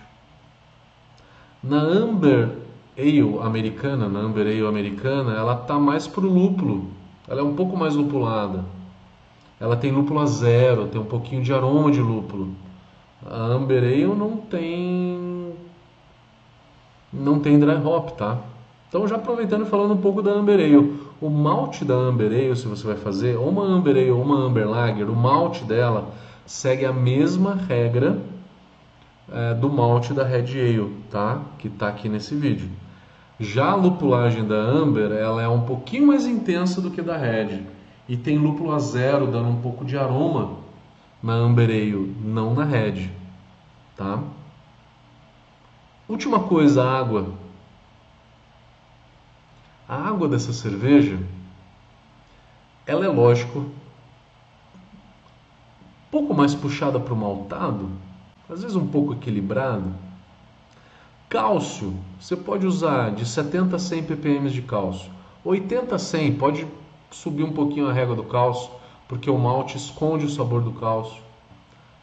[1.62, 2.65] Na Amber
[2.98, 6.90] Ale americana, na Amber Ale americana, ela está mais para o lúpulo.
[7.28, 8.64] Ela é um pouco mais lupulada.
[9.60, 12.50] Ela tem lúpulo a zero, tem um pouquinho de aroma de lúpulo.
[13.24, 15.52] A Amber Ale não tem
[17.12, 18.38] não tem dry hop, tá?
[18.88, 22.56] Então já aproveitando e falando um pouco da Amber Ale, o malte da Amber Ale,
[22.56, 26.12] se você vai fazer, ou uma Amber Ale ou uma Amber Lager, o malte dela
[26.44, 28.18] segue a mesma regra
[29.32, 31.40] é, do malte da Red Ale, tá?
[31.58, 32.70] Que está aqui nesse vídeo.
[33.38, 37.64] Já a lupulagem da Amber, ela é um pouquinho mais intensa do que da Red
[38.08, 40.56] e tem lúpulo a zero, dando um pouco de aroma
[41.22, 43.10] na Amber Ale, não na Red,
[43.94, 44.22] tá?
[46.08, 47.34] Última coisa, a água.
[49.88, 51.18] A água dessa cerveja,
[52.86, 53.70] ela é lógico, um
[56.10, 57.90] pouco mais puxada para o maltado,
[58.48, 60.05] às vezes um pouco equilibrado.
[61.28, 65.10] Cálcio, você pode usar de 70 a 100 ppm de cálcio.
[65.44, 66.66] 80 a 100, pode
[67.10, 68.70] subir um pouquinho a régua do cálcio,
[69.08, 71.20] porque o malte esconde o sabor do cálcio.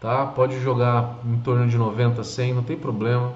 [0.02, 0.26] Tá?
[0.26, 3.34] Pode jogar em torno de 90 a 100, não tem problema.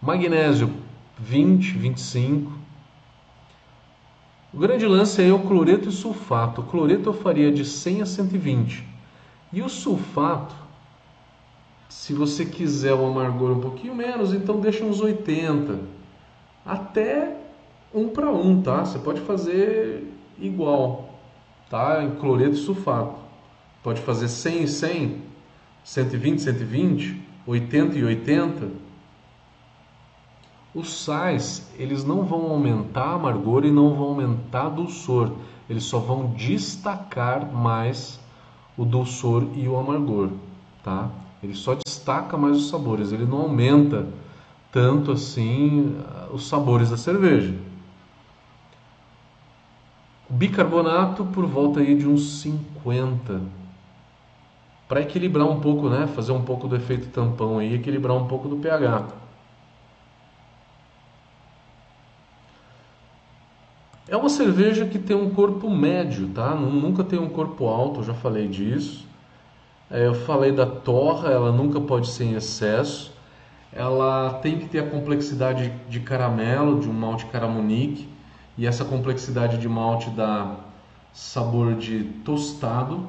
[0.00, 0.72] Magnésio
[1.18, 2.52] 20, 25.
[4.54, 6.60] O grande lance é o cloreto e sulfato.
[6.60, 8.86] O cloreto eu faria de 100 a 120.
[9.52, 10.54] E o sulfato,
[11.88, 15.78] se você quiser o amargor um pouquinho menos, então deixa uns 80.
[16.64, 17.36] Até
[17.94, 18.84] um para um, tá?
[18.84, 20.06] Você pode fazer
[20.38, 21.18] igual,
[21.70, 22.02] tá?
[22.02, 23.18] Em cloreto e sulfato.
[23.82, 25.22] Pode fazer 100 e 100,
[25.82, 28.68] 120 e 120, 80 e 80.
[30.74, 35.32] Os sais, eles não vão aumentar amargor e não vão aumentar dulçor.
[35.70, 38.20] Eles só vão destacar mais
[38.76, 40.30] o dulçor e o amargor,
[40.84, 41.10] tá?
[41.42, 44.06] Ele só destaca mais os sabores, ele não aumenta
[44.72, 45.96] tanto assim
[46.32, 47.54] os sabores da cerveja.
[50.28, 53.40] Bicarbonato por volta aí de uns 50.
[54.86, 56.06] Para equilibrar um pouco, né?
[56.06, 59.06] Fazer um pouco do efeito tampão aí, equilibrar um pouco do pH.
[64.06, 66.54] É uma cerveja que tem um corpo médio, tá?
[66.54, 69.07] Nunca tem um corpo alto, já falei disso.
[69.90, 73.12] É, eu falei da torra, ela nunca pode ser em excesso.
[73.72, 78.08] Ela tem que ter a complexidade de caramelo, de um malte caramonique
[78.58, 80.56] e essa complexidade de malte dá
[81.12, 83.06] sabor de tostado,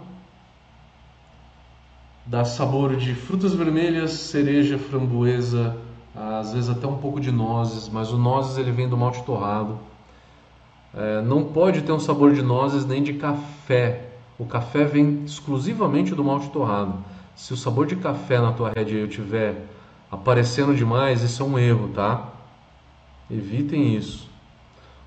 [2.24, 5.76] dá sabor de frutas vermelhas, cereja, framboesa,
[6.16, 9.80] às vezes até um pouco de nozes, mas o nozes ele vem do malte torrado.
[10.94, 14.09] É, não pode ter um sabor de nozes nem de café.
[14.40, 16.94] O café vem exclusivamente do malte torrado.
[17.36, 19.66] Se o sabor de café na tua Red Ale tiver
[20.10, 22.30] aparecendo demais, isso é um erro, tá?
[23.30, 24.30] Evitem isso.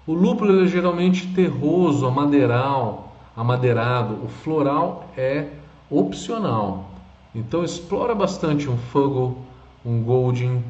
[0.07, 4.23] O lúpulo é geralmente terroso, amadeiral, amadeirado.
[4.23, 5.49] O floral é
[5.89, 6.91] opcional.
[7.35, 9.39] Então explora bastante um Fuggle,
[9.85, 10.63] um Golden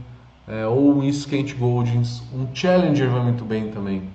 [0.47, 2.23] é, ou um Skent Goldens.
[2.33, 4.09] Um Challenger vai muito bem também.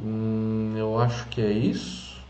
[0.00, 2.22] Hum, eu acho que é isso.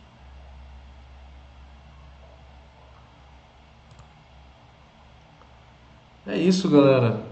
[6.27, 7.23] É isso, galera.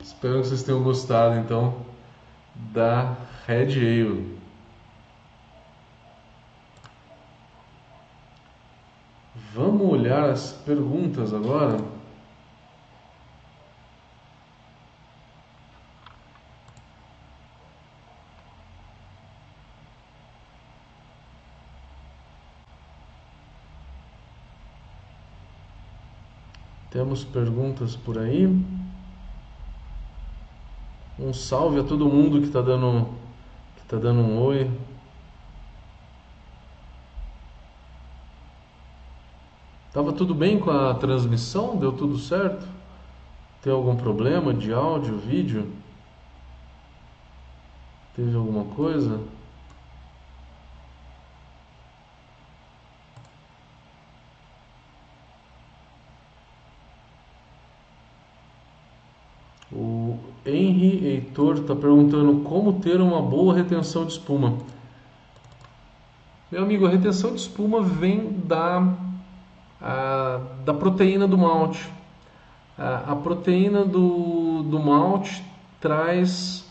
[0.00, 1.86] Espero que vocês tenham gostado, então,
[2.54, 4.38] da Red Ale.
[9.54, 11.78] Vamos olhar as perguntas agora.
[27.00, 28.46] Temos perguntas por aí.
[31.18, 33.08] Um salve a todo mundo que está dando
[33.74, 34.70] que tá dando um oi.
[39.94, 41.78] Tava tudo bem com a transmissão?
[41.78, 42.68] Deu tudo certo?
[43.62, 45.72] Tem algum problema de áudio, vídeo?
[48.14, 49.18] Teve alguma coisa?
[59.72, 64.56] O Henry Heitor está perguntando como ter uma boa retenção de espuma.
[66.50, 68.92] Meu amigo, a retenção de espuma vem da,
[69.80, 71.88] a, da proteína do malte.
[72.76, 75.44] A, a proteína do, do malte
[75.78, 76.64] traz,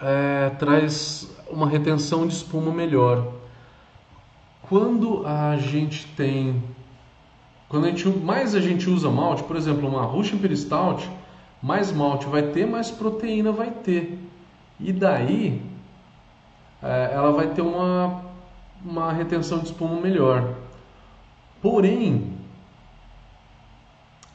[0.00, 3.32] é, traz uma retenção de espuma melhor.
[4.68, 6.62] Quando a gente tem.
[7.68, 10.98] Quando a gente, mais a gente usa malte, por exemplo, uma Russian Imperial
[11.64, 14.18] mais malte vai ter, mais proteína vai ter.
[14.78, 15.62] E daí
[16.82, 18.22] é, ela vai ter uma,
[18.84, 20.56] uma retenção de espuma melhor.
[21.62, 22.34] Porém,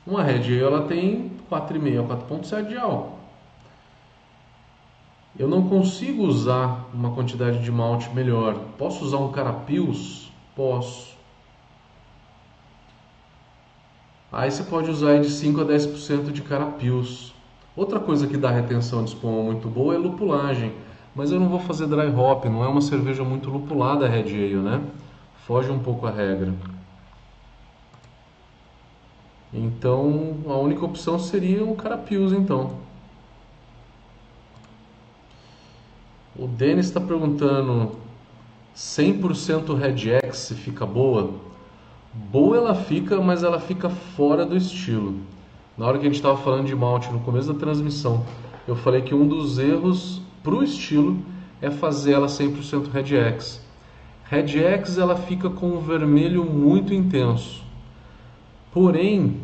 [0.07, 3.19] uma Red Ale ela tem 4,5 a 4,7 de álcool.
[5.37, 8.55] Eu não consigo usar uma quantidade de malte melhor.
[8.75, 10.31] Posso usar um carapios?
[10.55, 11.15] Posso.
[14.31, 17.33] Aí você pode usar de 5 a 10% de carapios.
[17.75, 20.73] Outra coisa que dá retenção de espuma muito boa é lupulagem.
[21.15, 24.29] Mas eu não vou fazer dry hop, não é uma cerveja muito lupulada a Red
[24.29, 24.81] Ale, né?
[25.47, 26.53] Foge um pouco a regra.
[29.51, 32.77] Então, a única opção seria o carapios, então.
[36.37, 37.97] O Denis está perguntando
[38.75, 41.33] 100% Red X fica boa?
[42.11, 45.15] Boa ela fica, mas ela fica fora do estilo.
[45.77, 48.25] Na hora que a gente estava falando de malte no começo da transmissão,
[48.67, 51.19] eu falei que um dos erros para o estilo
[51.61, 53.63] é fazer ela 100% Red X.
[54.23, 57.63] Red X ela fica com um vermelho muito intenso.
[58.71, 59.37] Porém,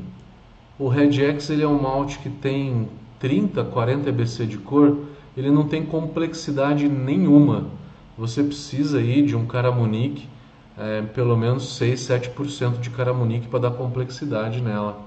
[0.79, 4.97] o Red X ele é um malte que tem 30, 40 EBC de cor,
[5.37, 7.67] ele não tem complexidade nenhuma.
[8.17, 10.27] Você precisa aí de um Caramunique
[10.77, 15.01] é, pelo menos 6, 7% de caramunique para dar complexidade nela.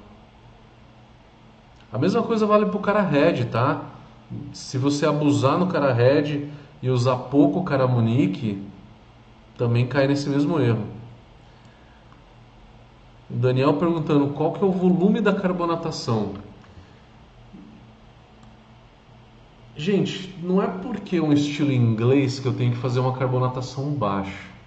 [1.92, 3.82] A mesma coisa vale para o cara red, tá?
[4.52, 6.48] Se você abusar no cara red
[6.82, 8.62] e usar pouco caramunique,
[9.56, 10.86] também cai nesse mesmo erro.
[13.30, 16.34] O Daniel perguntando qual que é o volume da carbonatação.
[19.76, 23.90] Gente, não é porque é um estilo inglês que eu tenho que fazer uma carbonatação
[23.92, 24.57] baixa.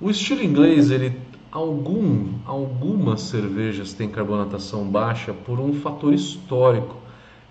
[0.00, 1.14] O estilo inglês, ele
[1.52, 6.96] algum, algumas cervejas têm carbonatação baixa por um fator histórico.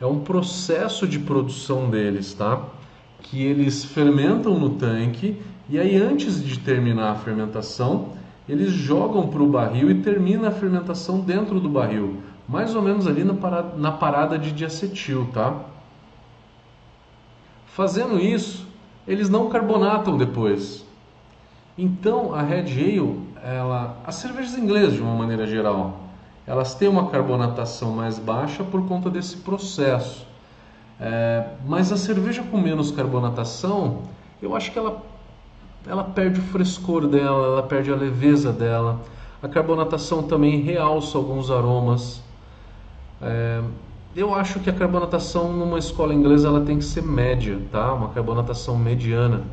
[0.01, 2.59] É um processo de produção deles, tá?
[3.21, 8.13] Que eles fermentam no tanque e aí antes de terminar a fermentação,
[8.47, 12.17] eles jogam para o barril e termina a fermentação dentro do barril,
[12.47, 15.65] mais ou menos ali na parada, na parada de diacetil, tá?
[17.67, 18.67] Fazendo isso,
[19.07, 20.88] eles não carbonatam depois.
[21.82, 25.97] Então, a Red Ale, ela, as cervejas inglesas de uma maneira geral,
[26.45, 30.27] elas têm uma carbonatação mais baixa por conta desse processo.
[30.99, 33.99] É, mas a cerveja com menos carbonatação,
[34.41, 35.01] eu acho que ela,
[35.88, 38.99] ela perde o frescor dela, ela perde a leveza dela.
[39.41, 42.21] A carbonatação também realça alguns aromas.
[43.21, 43.61] É,
[44.13, 47.93] eu acho que a carbonatação numa escola inglesa ela tem que ser média, tá?
[47.93, 49.43] Uma carbonatação mediana.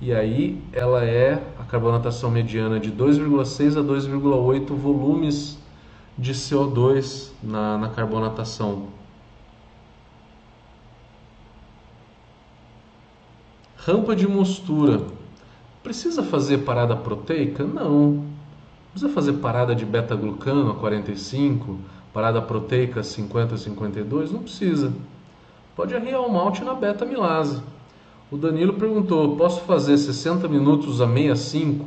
[0.00, 5.58] E aí ela é a carbonatação mediana de 2,6 a 2,8 volumes
[6.16, 8.86] de CO2 na, na carbonatação.
[13.76, 15.02] Rampa de mostura.
[15.82, 17.64] Precisa fazer parada proteica?
[17.64, 18.24] Não.
[18.92, 21.78] Precisa fazer parada de beta-glucano a 45,
[22.12, 24.30] parada proteica 50 a 52?
[24.30, 24.92] Não precisa.
[25.74, 27.62] Pode arriar o malte na beta-milase.
[28.30, 31.86] O Danilo perguntou: posso fazer 60 minutos a 65?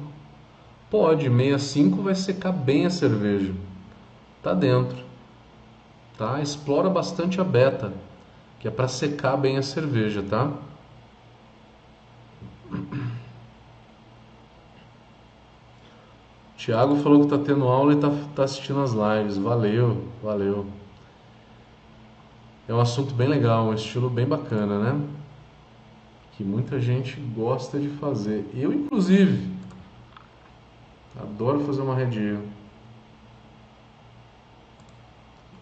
[0.89, 3.53] Pode, 65 vai secar bem a cerveja.
[4.41, 4.97] Tá dentro.
[6.17, 6.41] Tá?
[6.41, 7.93] Explora bastante a beta,
[8.59, 10.51] que é para secar bem a cerveja, tá?
[16.57, 19.37] Tiago falou que tá tendo aula e tá, tá assistindo as lives.
[19.37, 20.67] Valeu, valeu.
[22.67, 25.01] É um assunto bem legal, um estilo bem bacana, né?
[26.41, 28.49] Que muita gente gosta de fazer.
[28.55, 29.47] Eu, inclusive,
[31.15, 32.39] adoro fazer uma red ale.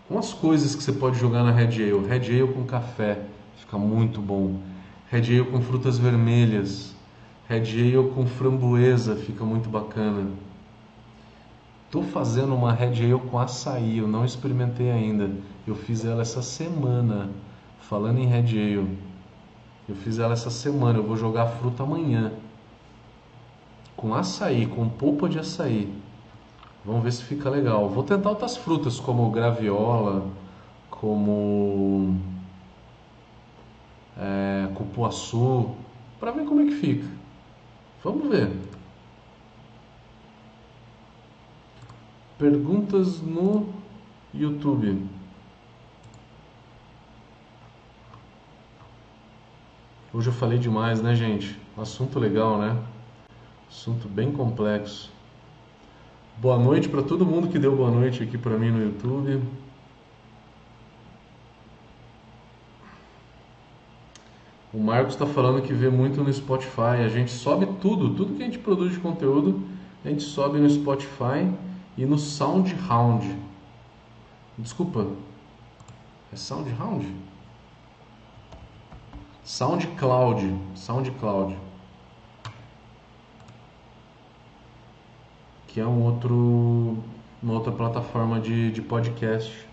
[0.09, 2.07] Umas coisas que você pode jogar na red ale.
[2.07, 3.25] Red ale com café,
[3.57, 4.57] fica muito bom.
[5.09, 6.95] Red ale com frutas vermelhas.
[7.49, 7.63] Red
[7.97, 10.32] ale com framboesa, fica muito bacana.
[11.91, 15.30] Tô fazendo uma Red Ale com açaí, eu não experimentei ainda.
[15.67, 17.32] Eu fiz ela essa semana.
[17.82, 19.09] Falando em Red Ale,
[19.90, 21.00] eu fiz ela essa semana.
[21.00, 22.32] Eu vou jogar fruta amanhã.
[23.96, 25.92] Com açaí, com polpa de açaí.
[26.86, 27.90] Vamos ver se fica legal.
[27.90, 30.28] Vou tentar outras frutas como graviola,
[30.90, 32.18] como
[34.18, 35.72] é, cupuaçu,
[36.20, 37.08] para ver como é que fica.
[38.04, 38.56] Vamos ver.
[42.38, 43.68] Perguntas no
[44.34, 45.18] YouTube.
[50.12, 51.55] Hoje eu falei demais, né, gente?
[51.78, 52.76] Assunto legal, né?
[53.70, 55.12] Assunto bem complexo.
[56.38, 59.39] Boa noite para todo mundo que deu boa noite aqui para mim no YouTube.
[64.74, 67.03] O Marcos está falando que vê muito no Spotify.
[67.05, 69.62] A gente sobe tudo, tudo que a gente produz de conteúdo,
[70.03, 71.53] a gente sobe no Spotify
[71.95, 73.38] e no SoundHound.
[74.57, 75.05] Desculpa,
[76.34, 77.28] é SoundHound?
[79.50, 81.58] SoundCloud, SoundCloud.
[85.68, 87.00] Que é um outro,
[87.41, 89.68] uma outra plataforma de, de podcast.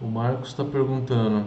[0.00, 1.46] O Marcos está perguntando.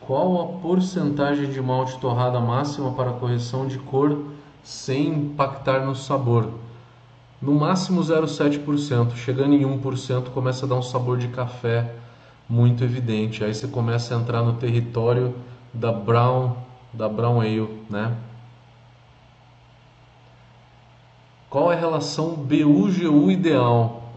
[0.00, 4.26] Qual a porcentagem de malte torrada máxima para correção de cor
[4.62, 6.52] sem impactar no sabor?
[7.42, 11.92] No máximo 0,7%, chegando em 1% começa a dar um sabor de café
[12.48, 13.42] muito evidente.
[13.42, 15.34] Aí você começa a entrar no território
[15.74, 16.54] da brown,
[16.92, 18.16] da brown ale, né?
[21.50, 24.12] Qual é a relação BU-GU ideal?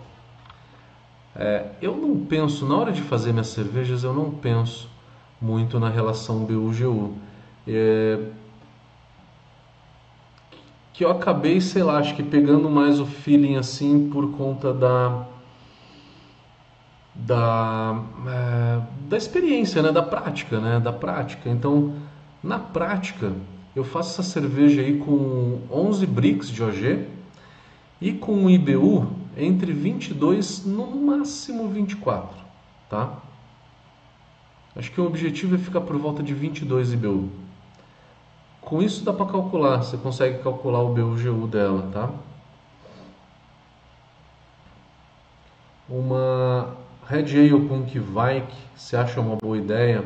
[1.35, 4.87] É, eu não penso, na hora de fazer minhas cervejas, eu não penso
[5.41, 7.15] muito na relação BU-GU.
[7.67, 8.19] É,
[10.95, 15.25] que eu acabei, sei lá, acho que pegando mais o feeling assim por conta da
[17.13, 21.49] da, é, da experiência, né, da prática, né, da prática.
[21.49, 21.95] Então,
[22.43, 23.33] na prática,
[23.75, 27.07] eu faço essa cerveja aí com 11 bricks de OG
[28.01, 32.37] e com IBU entre 22 no máximo 24,
[32.89, 33.17] tá?
[34.75, 37.44] Acho que o objetivo é ficar por volta de 22 IBU.
[38.65, 42.09] Com isso dá para calcular, você consegue calcular o BUGU dela, tá?
[45.87, 46.75] Uma
[47.07, 50.03] Red Ale com Kvaik, você acha uma boa ideia?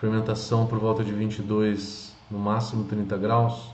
[0.00, 3.70] Fermentação por volta de 22, no máximo 30 graus.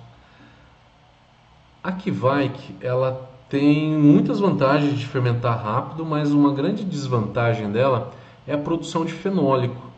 [1.83, 8.13] A Kvaik, ela tem muitas vantagens de fermentar rápido, mas uma grande desvantagem dela
[8.47, 9.89] é a produção de fenólico.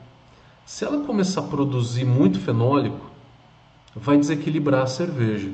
[0.65, 3.12] Se ela começar a produzir muito fenólico,
[3.95, 5.51] vai desequilibrar a cerveja.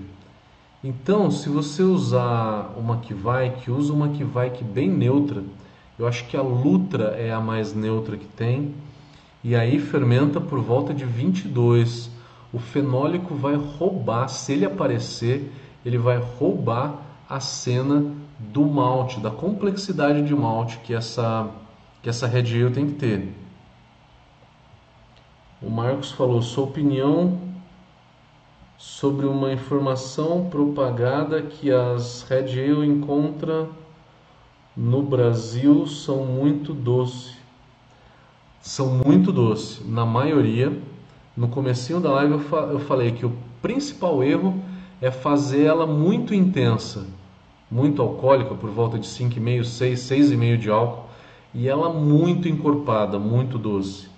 [0.83, 5.43] Então, se você usar uma Kvaik, usa uma Kvaik bem neutra.
[5.99, 8.75] Eu acho que a Lutra é a mais neutra que tem.
[9.43, 12.11] E aí fermenta por volta de 22.
[12.53, 15.53] O fenólico vai roubar, se ele aparecer,
[15.85, 21.51] ele vai roubar a cena do malte, da complexidade de malte que essa
[22.01, 23.35] que essa Red Ale tem que ter.
[25.61, 27.48] O Marcos falou sua opinião
[28.79, 33.69] sobre uma informação propagada que as Red Ale encontra
[34.77, 37.37] no Brasil são muito doce.
[38.61, 39.85] são muito doces.
[39.85, 40.73] Na maioria,
[41.37, 44.63] no comecinho da live eu, fa eu falei que o principal erro
[45.01, 47.05] é fazer ela muito intensa,
[47.69, 51.09] muito alcoólica, por volta de 5,5, 6, 6,5 de álcool,
[51.53, 54.09] e ela muito encorpada, muito doce.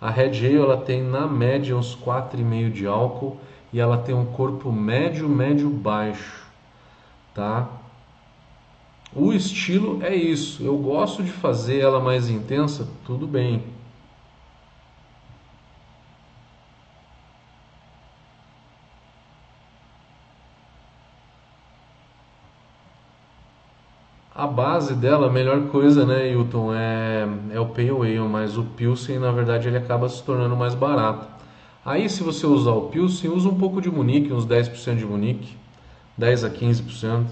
[0.00, 3.38] A Red Ale ela tem na média uns 4,5 de álcool
[3.72, 6.46] e ela tem um corpo médio, médio baixo,
[7.34, 7.68] tá?
[9.14, 10.62] O estilo é isso.
[10.62, 13.62] Eu gosto de fazer ela mais intensa, tudo bem.
[24.34, 28.64] A base dela, a melhor coisa, né, Hilton, é, é o Pale Ale, mas o
[28.64, 31.35] Pilsen, na verdade, ele acaba se tornando mais barato.
[31.86, 35.56] Aí, se você usar o Pilsen, usa um pouco de Munique, uns 10% de Munique,
[36.18, 37.28] 10 a 15%.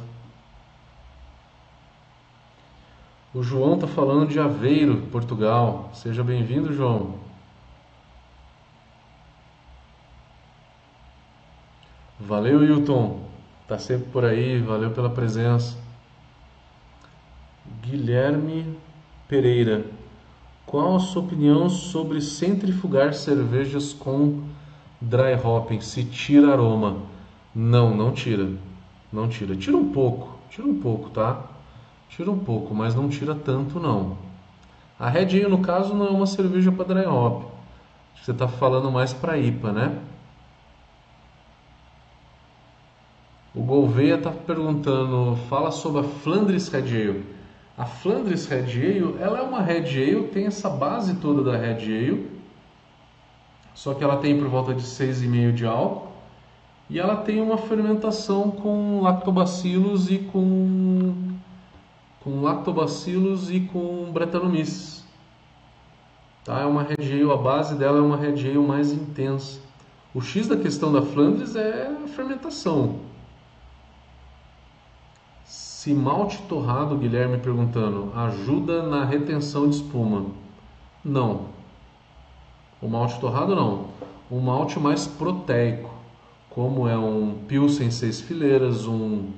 [3.34, 5.90] O João está falando de Aveiro, Portugal.
[5.92, 7.18] Seja bem-vindo, João.
[12.20, 13.28] Valeu, Hilton.
[13.66, 14.60] Tá sempre por aí.
[14.60, 15.76] Valeu pela presença.
[17.82, 18.78] Guilherme
[19.26, 19.84] Pereira.
[20.66, 24.42] Qual a sua opinião sobre centrifugar cervejas com
[25.00, 25.80] dry hopping?
[25.80, 26.96] Se tira aroma?
[27.54, 28.50] Não, não tira.
[29.12, 29.54] Não tira.
[29.54, 30.36] Tira um pouco.
[30.50, 31.44] Tira um pouco, tá?
[32.08, 34.16] Tira um pouco, mas não tira tanto não.
[34.98, 37.52] A Red Ale, no caso, não é uma cerveja para dry hop.
[38.22, 39.98] Você está falando mais para IPA, né?
[43.54, 47.24] O Gouveia está perguntando, fala sobre a Flandres Red Ale.
[47.76, 51.82] A Flandres Red Ale, ela é uma Red Ale, tem essa base toda da Red
[51.84, 52.30] Ale,
[53.74, 56.08] só que ela tem por volta de 6,5 de álcool
[56.88, 61.34] e ela tem uma fermentação com lactobacilos e com
[62.20, 65.04] com lactobacilos e com Brettanomyces.
[66.44, 66.60] Tá?
[66.60, 69.60] É uma Red Ale, a base dela é uma Red Ale mais intensa.
[70.14, 73.00] O X da questão da Flandres é a fermentação.
[75.84, 80.24] Se malte torrado, Guilherme perguntando, ajuda na retenção de espuma?
[81.04, 81.48] Não.
[82.80, 83.88] O malte torrado não.
[84.30, 85.90] Um malte mais proteico,
[86.48, 89.28] como é um Pilsen seis fileiras, um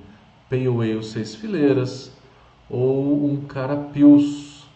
[0.48, 2.12] Pale Ale seis fileiras
[2.70, 4.68] ou um Carapils.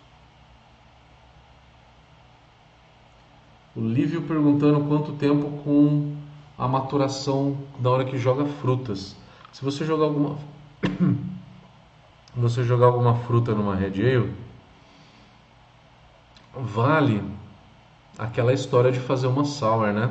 [3.77, 6.17] O Lívio perguntando quanto tempo com
[6.59, 9.15] a maturação da hora que joga frutas.
[9.53, 10.37] Se você jogar alguma
[12.35, 14.33] você jogar alguma fruta numa Red Ale,
[16.55, 17.23] vale
[18.19, 20.11] aquela história de fazer uma sour, né?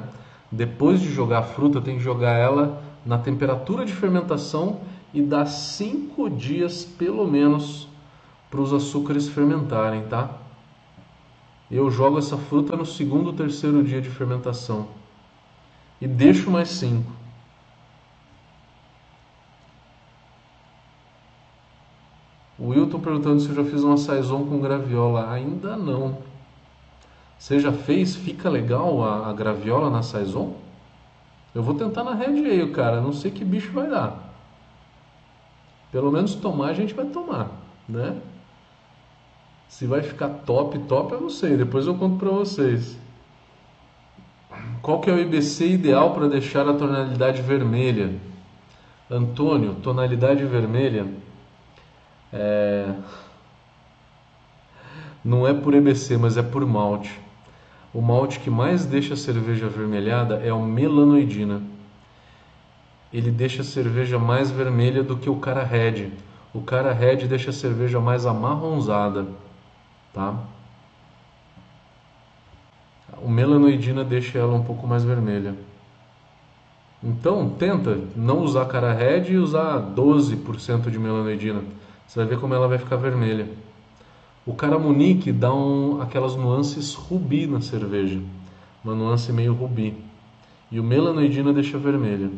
[0.51, 4.81] Depois de jogar a fruta, tem que jogar ela na temperatura de fermentação
[5.13, 7.87] e dar 5 dias pelo menos
[8.49, 10.37] para os açúcares fermentarem, tá?
[11.69, 14.87] Eu jogo essa fruta no segundo ou terceiro dia de fermentação
[16.01, 17.18] e deixo mais 5.
[22.69, 25.31] Wilton perguntando se eu já fiz uma saison com graviola.
[25.31, 26.19] Ainda não.
[27.37, 28.15] Você já fez?
[28.15, 30.55] Fica legal a, a graviola na saison?
[31.55, 33.01] Eu vou tentar na Red Ale, cara.
[33.01, 34.33] Não sei que bicho vai dar.
[35.91, 37.49] Pelo menos tomar a gente vai tomar,
[37.87, 38.15] né?
[39.67, 41.57] Se vai ficar top, top eu não sei.
[41.57, 42.97] Depois eu conto para vocês.
[44.81, 48.13] Qual que é o IBC ideal para deixar a tonalidade vermelha?
[49.09, 51.07] Antônio, tonalidade vermelha
[52.31, 52.93] é...
[55.23, 57.19] Não é por EBC, mas é por malte.
[57.93, 61.61] O malte que mais deixa a cerveja avermelhada é o melanoidina.
[63.11, 66.11] Ele deixa a cerveja mais vermelha do que o cara red.
[66.53, 69.27] O cara red deixa a cerveja mais amarronzada,
[70.13, 70.35] tá?
[73.21, 75.55] O melanoidina deixa ela um pouco mais vermelha.
[77.03, 81.63] Então, tenta não usar cara red e usar 12% de melanoidina.
[82.09, 83.47] Você vai ver como ela vai ficar vermelha.
[84.43, 88.19] O Caramunique dá um, aquelas nuances rubi na cerveja,
[88.83, 89.95] uma nuance meio rubi.
[90.71, 92.31] E o melanoidina deixa vermelha.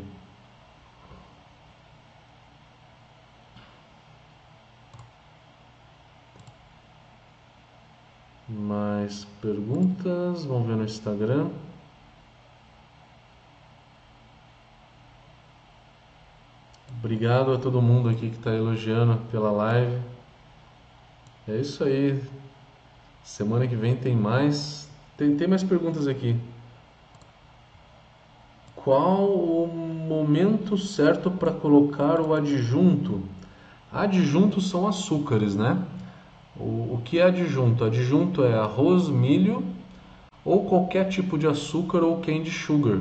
[8.49, 10.43] Mais perguntas?
[10.43, 11.47] Vamos ver no Instagram.
[17.03, 19.97] Obrigado a todo mundo aqui que está elogiando pela live.
[21.47, 22.21] É isso aí.
[23.23, 24.87] Semana que vem tem mais.
[25.17, 26.35] Tem, tem mais perguntas aqui.
[28.75, 33.23] Qual o momento certo para colocar o adjunto?
[33.91, 35.83] Adjuntos são açúcares, né?
[36.55, 37.83] O, o que é adjunto?
[37.83, 39.65] Adjunto é arroz, milho
[40.45, 42.99] ou qualquer tipo de açúcar ou candy sugar.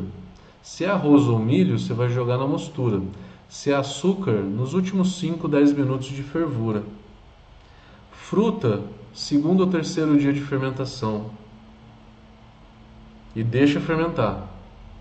[0.62, 3.02] Se é arroz ou milho, você vai jogar na mostura.
[3.50, 6.84] Se açúcar, nos últimos 5, 10 minutos de fervura.
[8.12, 11.32] Fruta, segundo ou terceiro dia de fermentação.
[13.34, 14.46] E deixa fermentar.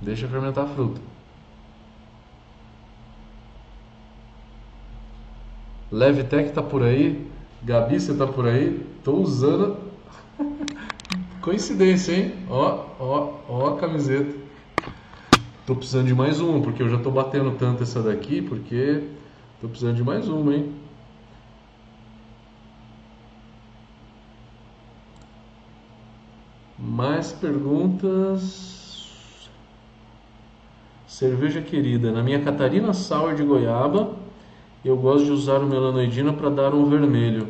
[0.02, 1.00] Deixa fermentar a fruta.
[5.92, 7.30] Levitec tá por aí.
[7.62, 8.84] Gabi, você tá por aí?
[9.04, 9.78] Tô usando.
[11.40, 12.34] Coincidência, hein?
[12.50, 14.49] Ó, ó, ó a camiseta.
[15.70, 19.04] Tô precisando de mais uma, porque eu já tô batendo tanto essa daqui, porque
[19.62, 20.74] tô precisando de mais uma, hein?
[26.76, 29.08] Mais perguntas?
[31.06, 32.12] Cerveja querida.
[32.12, 34.16] Na minha Catarina Sour de goiaba,
[34.84, 37.48] eu gosto de usar o melanoidina para dar um vermelho.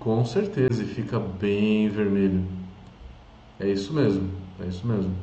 [0.00, 2.59] Com certeza, e fica bem vermelho.
[3.60, 5.14] É isso mesmo, é isso mesmo.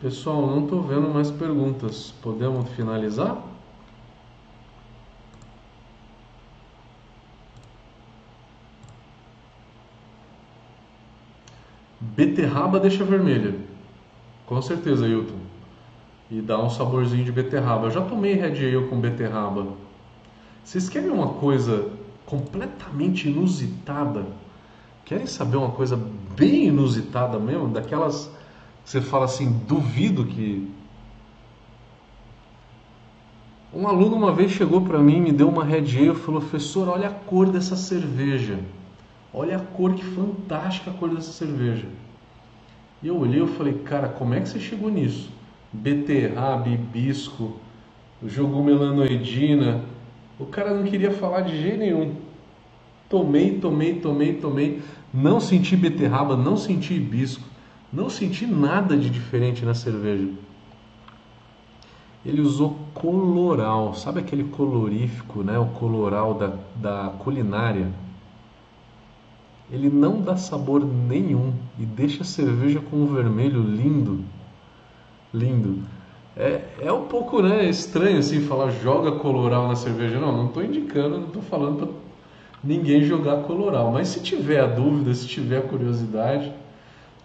[0.00, 2.10] Pessoal, não estou vendo mais perguntas.
[2.22, 3.36] Podemos finalizar?
[12.00, 13.60] Beterraba deixa vermelha.
[14.46, 15.38] Com certeza, Hilton.
[16.30, 17.88] E dá um saborzinho de beterraba.
[17.88, 19.89] Eu já tomei Red Ale com beterraba.
[20.64, 21.90] Vocês querem uma coisa
[22.26, 24.26] completamente inusitada?
[25.04, 26.00] Querem saber uma coisa
[26.36, 27.68] bem inusitada mesmo?
[27.68, 28.30] Daquelas
[28.84, 30.70] que você fala assim, duvido que.
[33.72, 37.08] Um aluno uma vez chegou para mim, me deu uma Red e falou: Professor, olha
[37.08, 38.58] a cor dessa cerveja.
[39.32, 41.86] Olha a cor, que fantástica a cor dessa cerveja.
[43.02, 45.30] E eu olhei e falei, cara, como é que você chegou nisso?
[45.72, 47.56] Beterraba, hibisco,
[48.26, 49.84] jogou melanoidina.
[50.40, 52.14] O cara não queria falar de jeito nenhum.
[53.08, 54.82] Tomei, tomei, tomei, tomei.
[55.12, 57.44] Não senti beterraba, não senti hibisco.
[57.92, 60.28] Não senti nada de diferente na cerveja.
[62.24, 65.58] Ele usou coloral, sabe aquele colorífico, né?
[65.58, 67.88] O coloral da, da culinária
[69.70, 74.24] ele não dá sabor nenhum e deixa a cerveja com um vermelho lindo.
[75.32, 75.84] Lindo.
[76.36, 80.18] É, é um pouco né, estranho assim falar joga coloral na cerveja.
[80.18, 81.88] Não, não estou indicando, não estou falando para
[82.62, 83.90] ninguém jogar coloral.
[83.90, 86.52] Mas se tiver a dúvida, se tiver a curiosidade,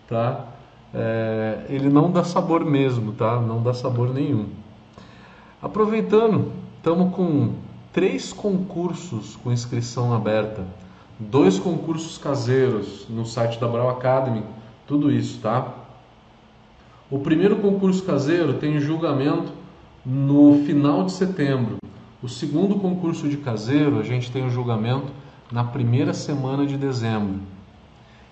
[0.08, 0.46] tá?
[0.94, 3.40] É, ele não dá sabor mesmo, tá?
[3.40, 4.48] Não dá sabor nenhum.
[5.62, 7.54] Aproveitando, estamos com
[7.92, 10.64] três concursos com inscrição aberta
[11.20, 14.44] dois concursos caseiros no site da Brau Academy,
[14.86, 15.74] tudo isso, tá?
[17.10, 19.52] O primeiro concurso caseiro tem julgamento
[20.06, 21.78] no final de setembro.
[22.22, 25.12] O segundo concurso de caseiro, a gente tem o julgamento
[25.52, 27.40] na primeira semana de dezembro.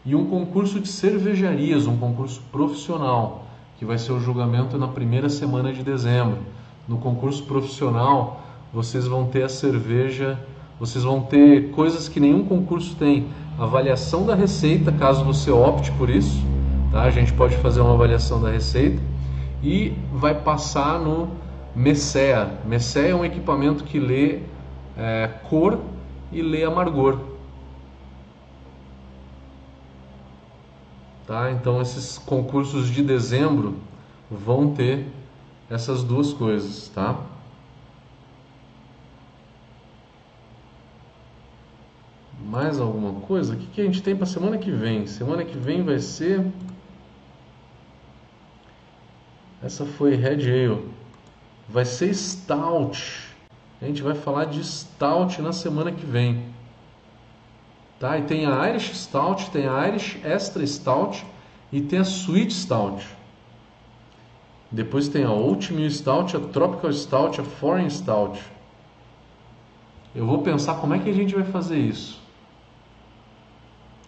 [0.05, 3.45] E um concurso de cervejarias, um concurso profissional,
[3.77, 6.39] que vai ser o julgamento na primeira semana de dezembro.
[6.87, 8.43] No concurso profissional,
[8.73, 10.39] vocês vão ter a cerveja
[10.79, 13.27] vocês vão ter coisas que nenhum concurso tem.
[13.57, 16.43] Avaliação da receita, caso você opte por isso.
[16.93, 17.01] Tá?
[17.01, 19.01] A gente pode fazer uma avaliação da receita
[19.63, 21.27] e vai passar no
[21.75, 22.59] Messea.
[22.65, 24.41] Messea é um equipamento que lê
[24.95, 25.79] é, cor
[26.31, 27.17] e lê amargor.
[31.25, 31.51] Tá?
[31.51, 33.77] Então esses concursos de dezembro
[34.29, 35.07] vão ter
[35.71, 37.17] essas duas coisas, tá?
[42.45, 43.55] Mais alguma coisa?
[43.55, 45.07] O que a gente tem para semana que vem?
[45.07, 46.45] Semana que vem vai ser.
[49.63, 50.85] Essa foi Red Ale.
[51.69, 53.33] Vai ser Stout.
[53.81, 56.43] A gente vai falar de Stout na semana que vem.
[57.97, 58.17] Tá?
[58.17, 61.25] E tem a Irish Stout, tem a Irish Extra Stout
[61.71, 63.07] e tem a Sweet Stout.
[64.69, 68.41] Depois tem a Oatmeal Stout, a Tropical Stout, a Foreign Stout.
[70.13, 72.19] Eu vou pensar como é que a gente vai fazer isso.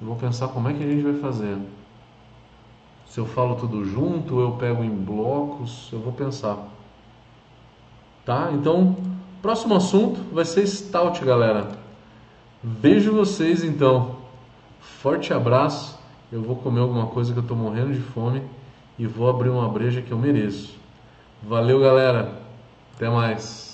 [0.02, 1.58] Eu vou pensar como é que a gente vai fazer.
[3.16, 6.68] Se eu falo tudo junto, eu pego em blocos, eu vou pensar.
[8.26, 8.50] Tá?
[8.52, 8.98] Então,
[9.42, 11.80] próximo assunto vai ser stout, galera.
[12.62, 14.18] Vejo vocês então.
[14.82, 15.98] Forte abraço.
[16.30, 18.42] Eu vou comer alguma coisa que eu estou morrendo de fome
[19.00, 20.78] e vou abrir uma breja que eu mereço.
[21.42, 22.38] Valeu, galera.
[22.98, 23.65] Até mais.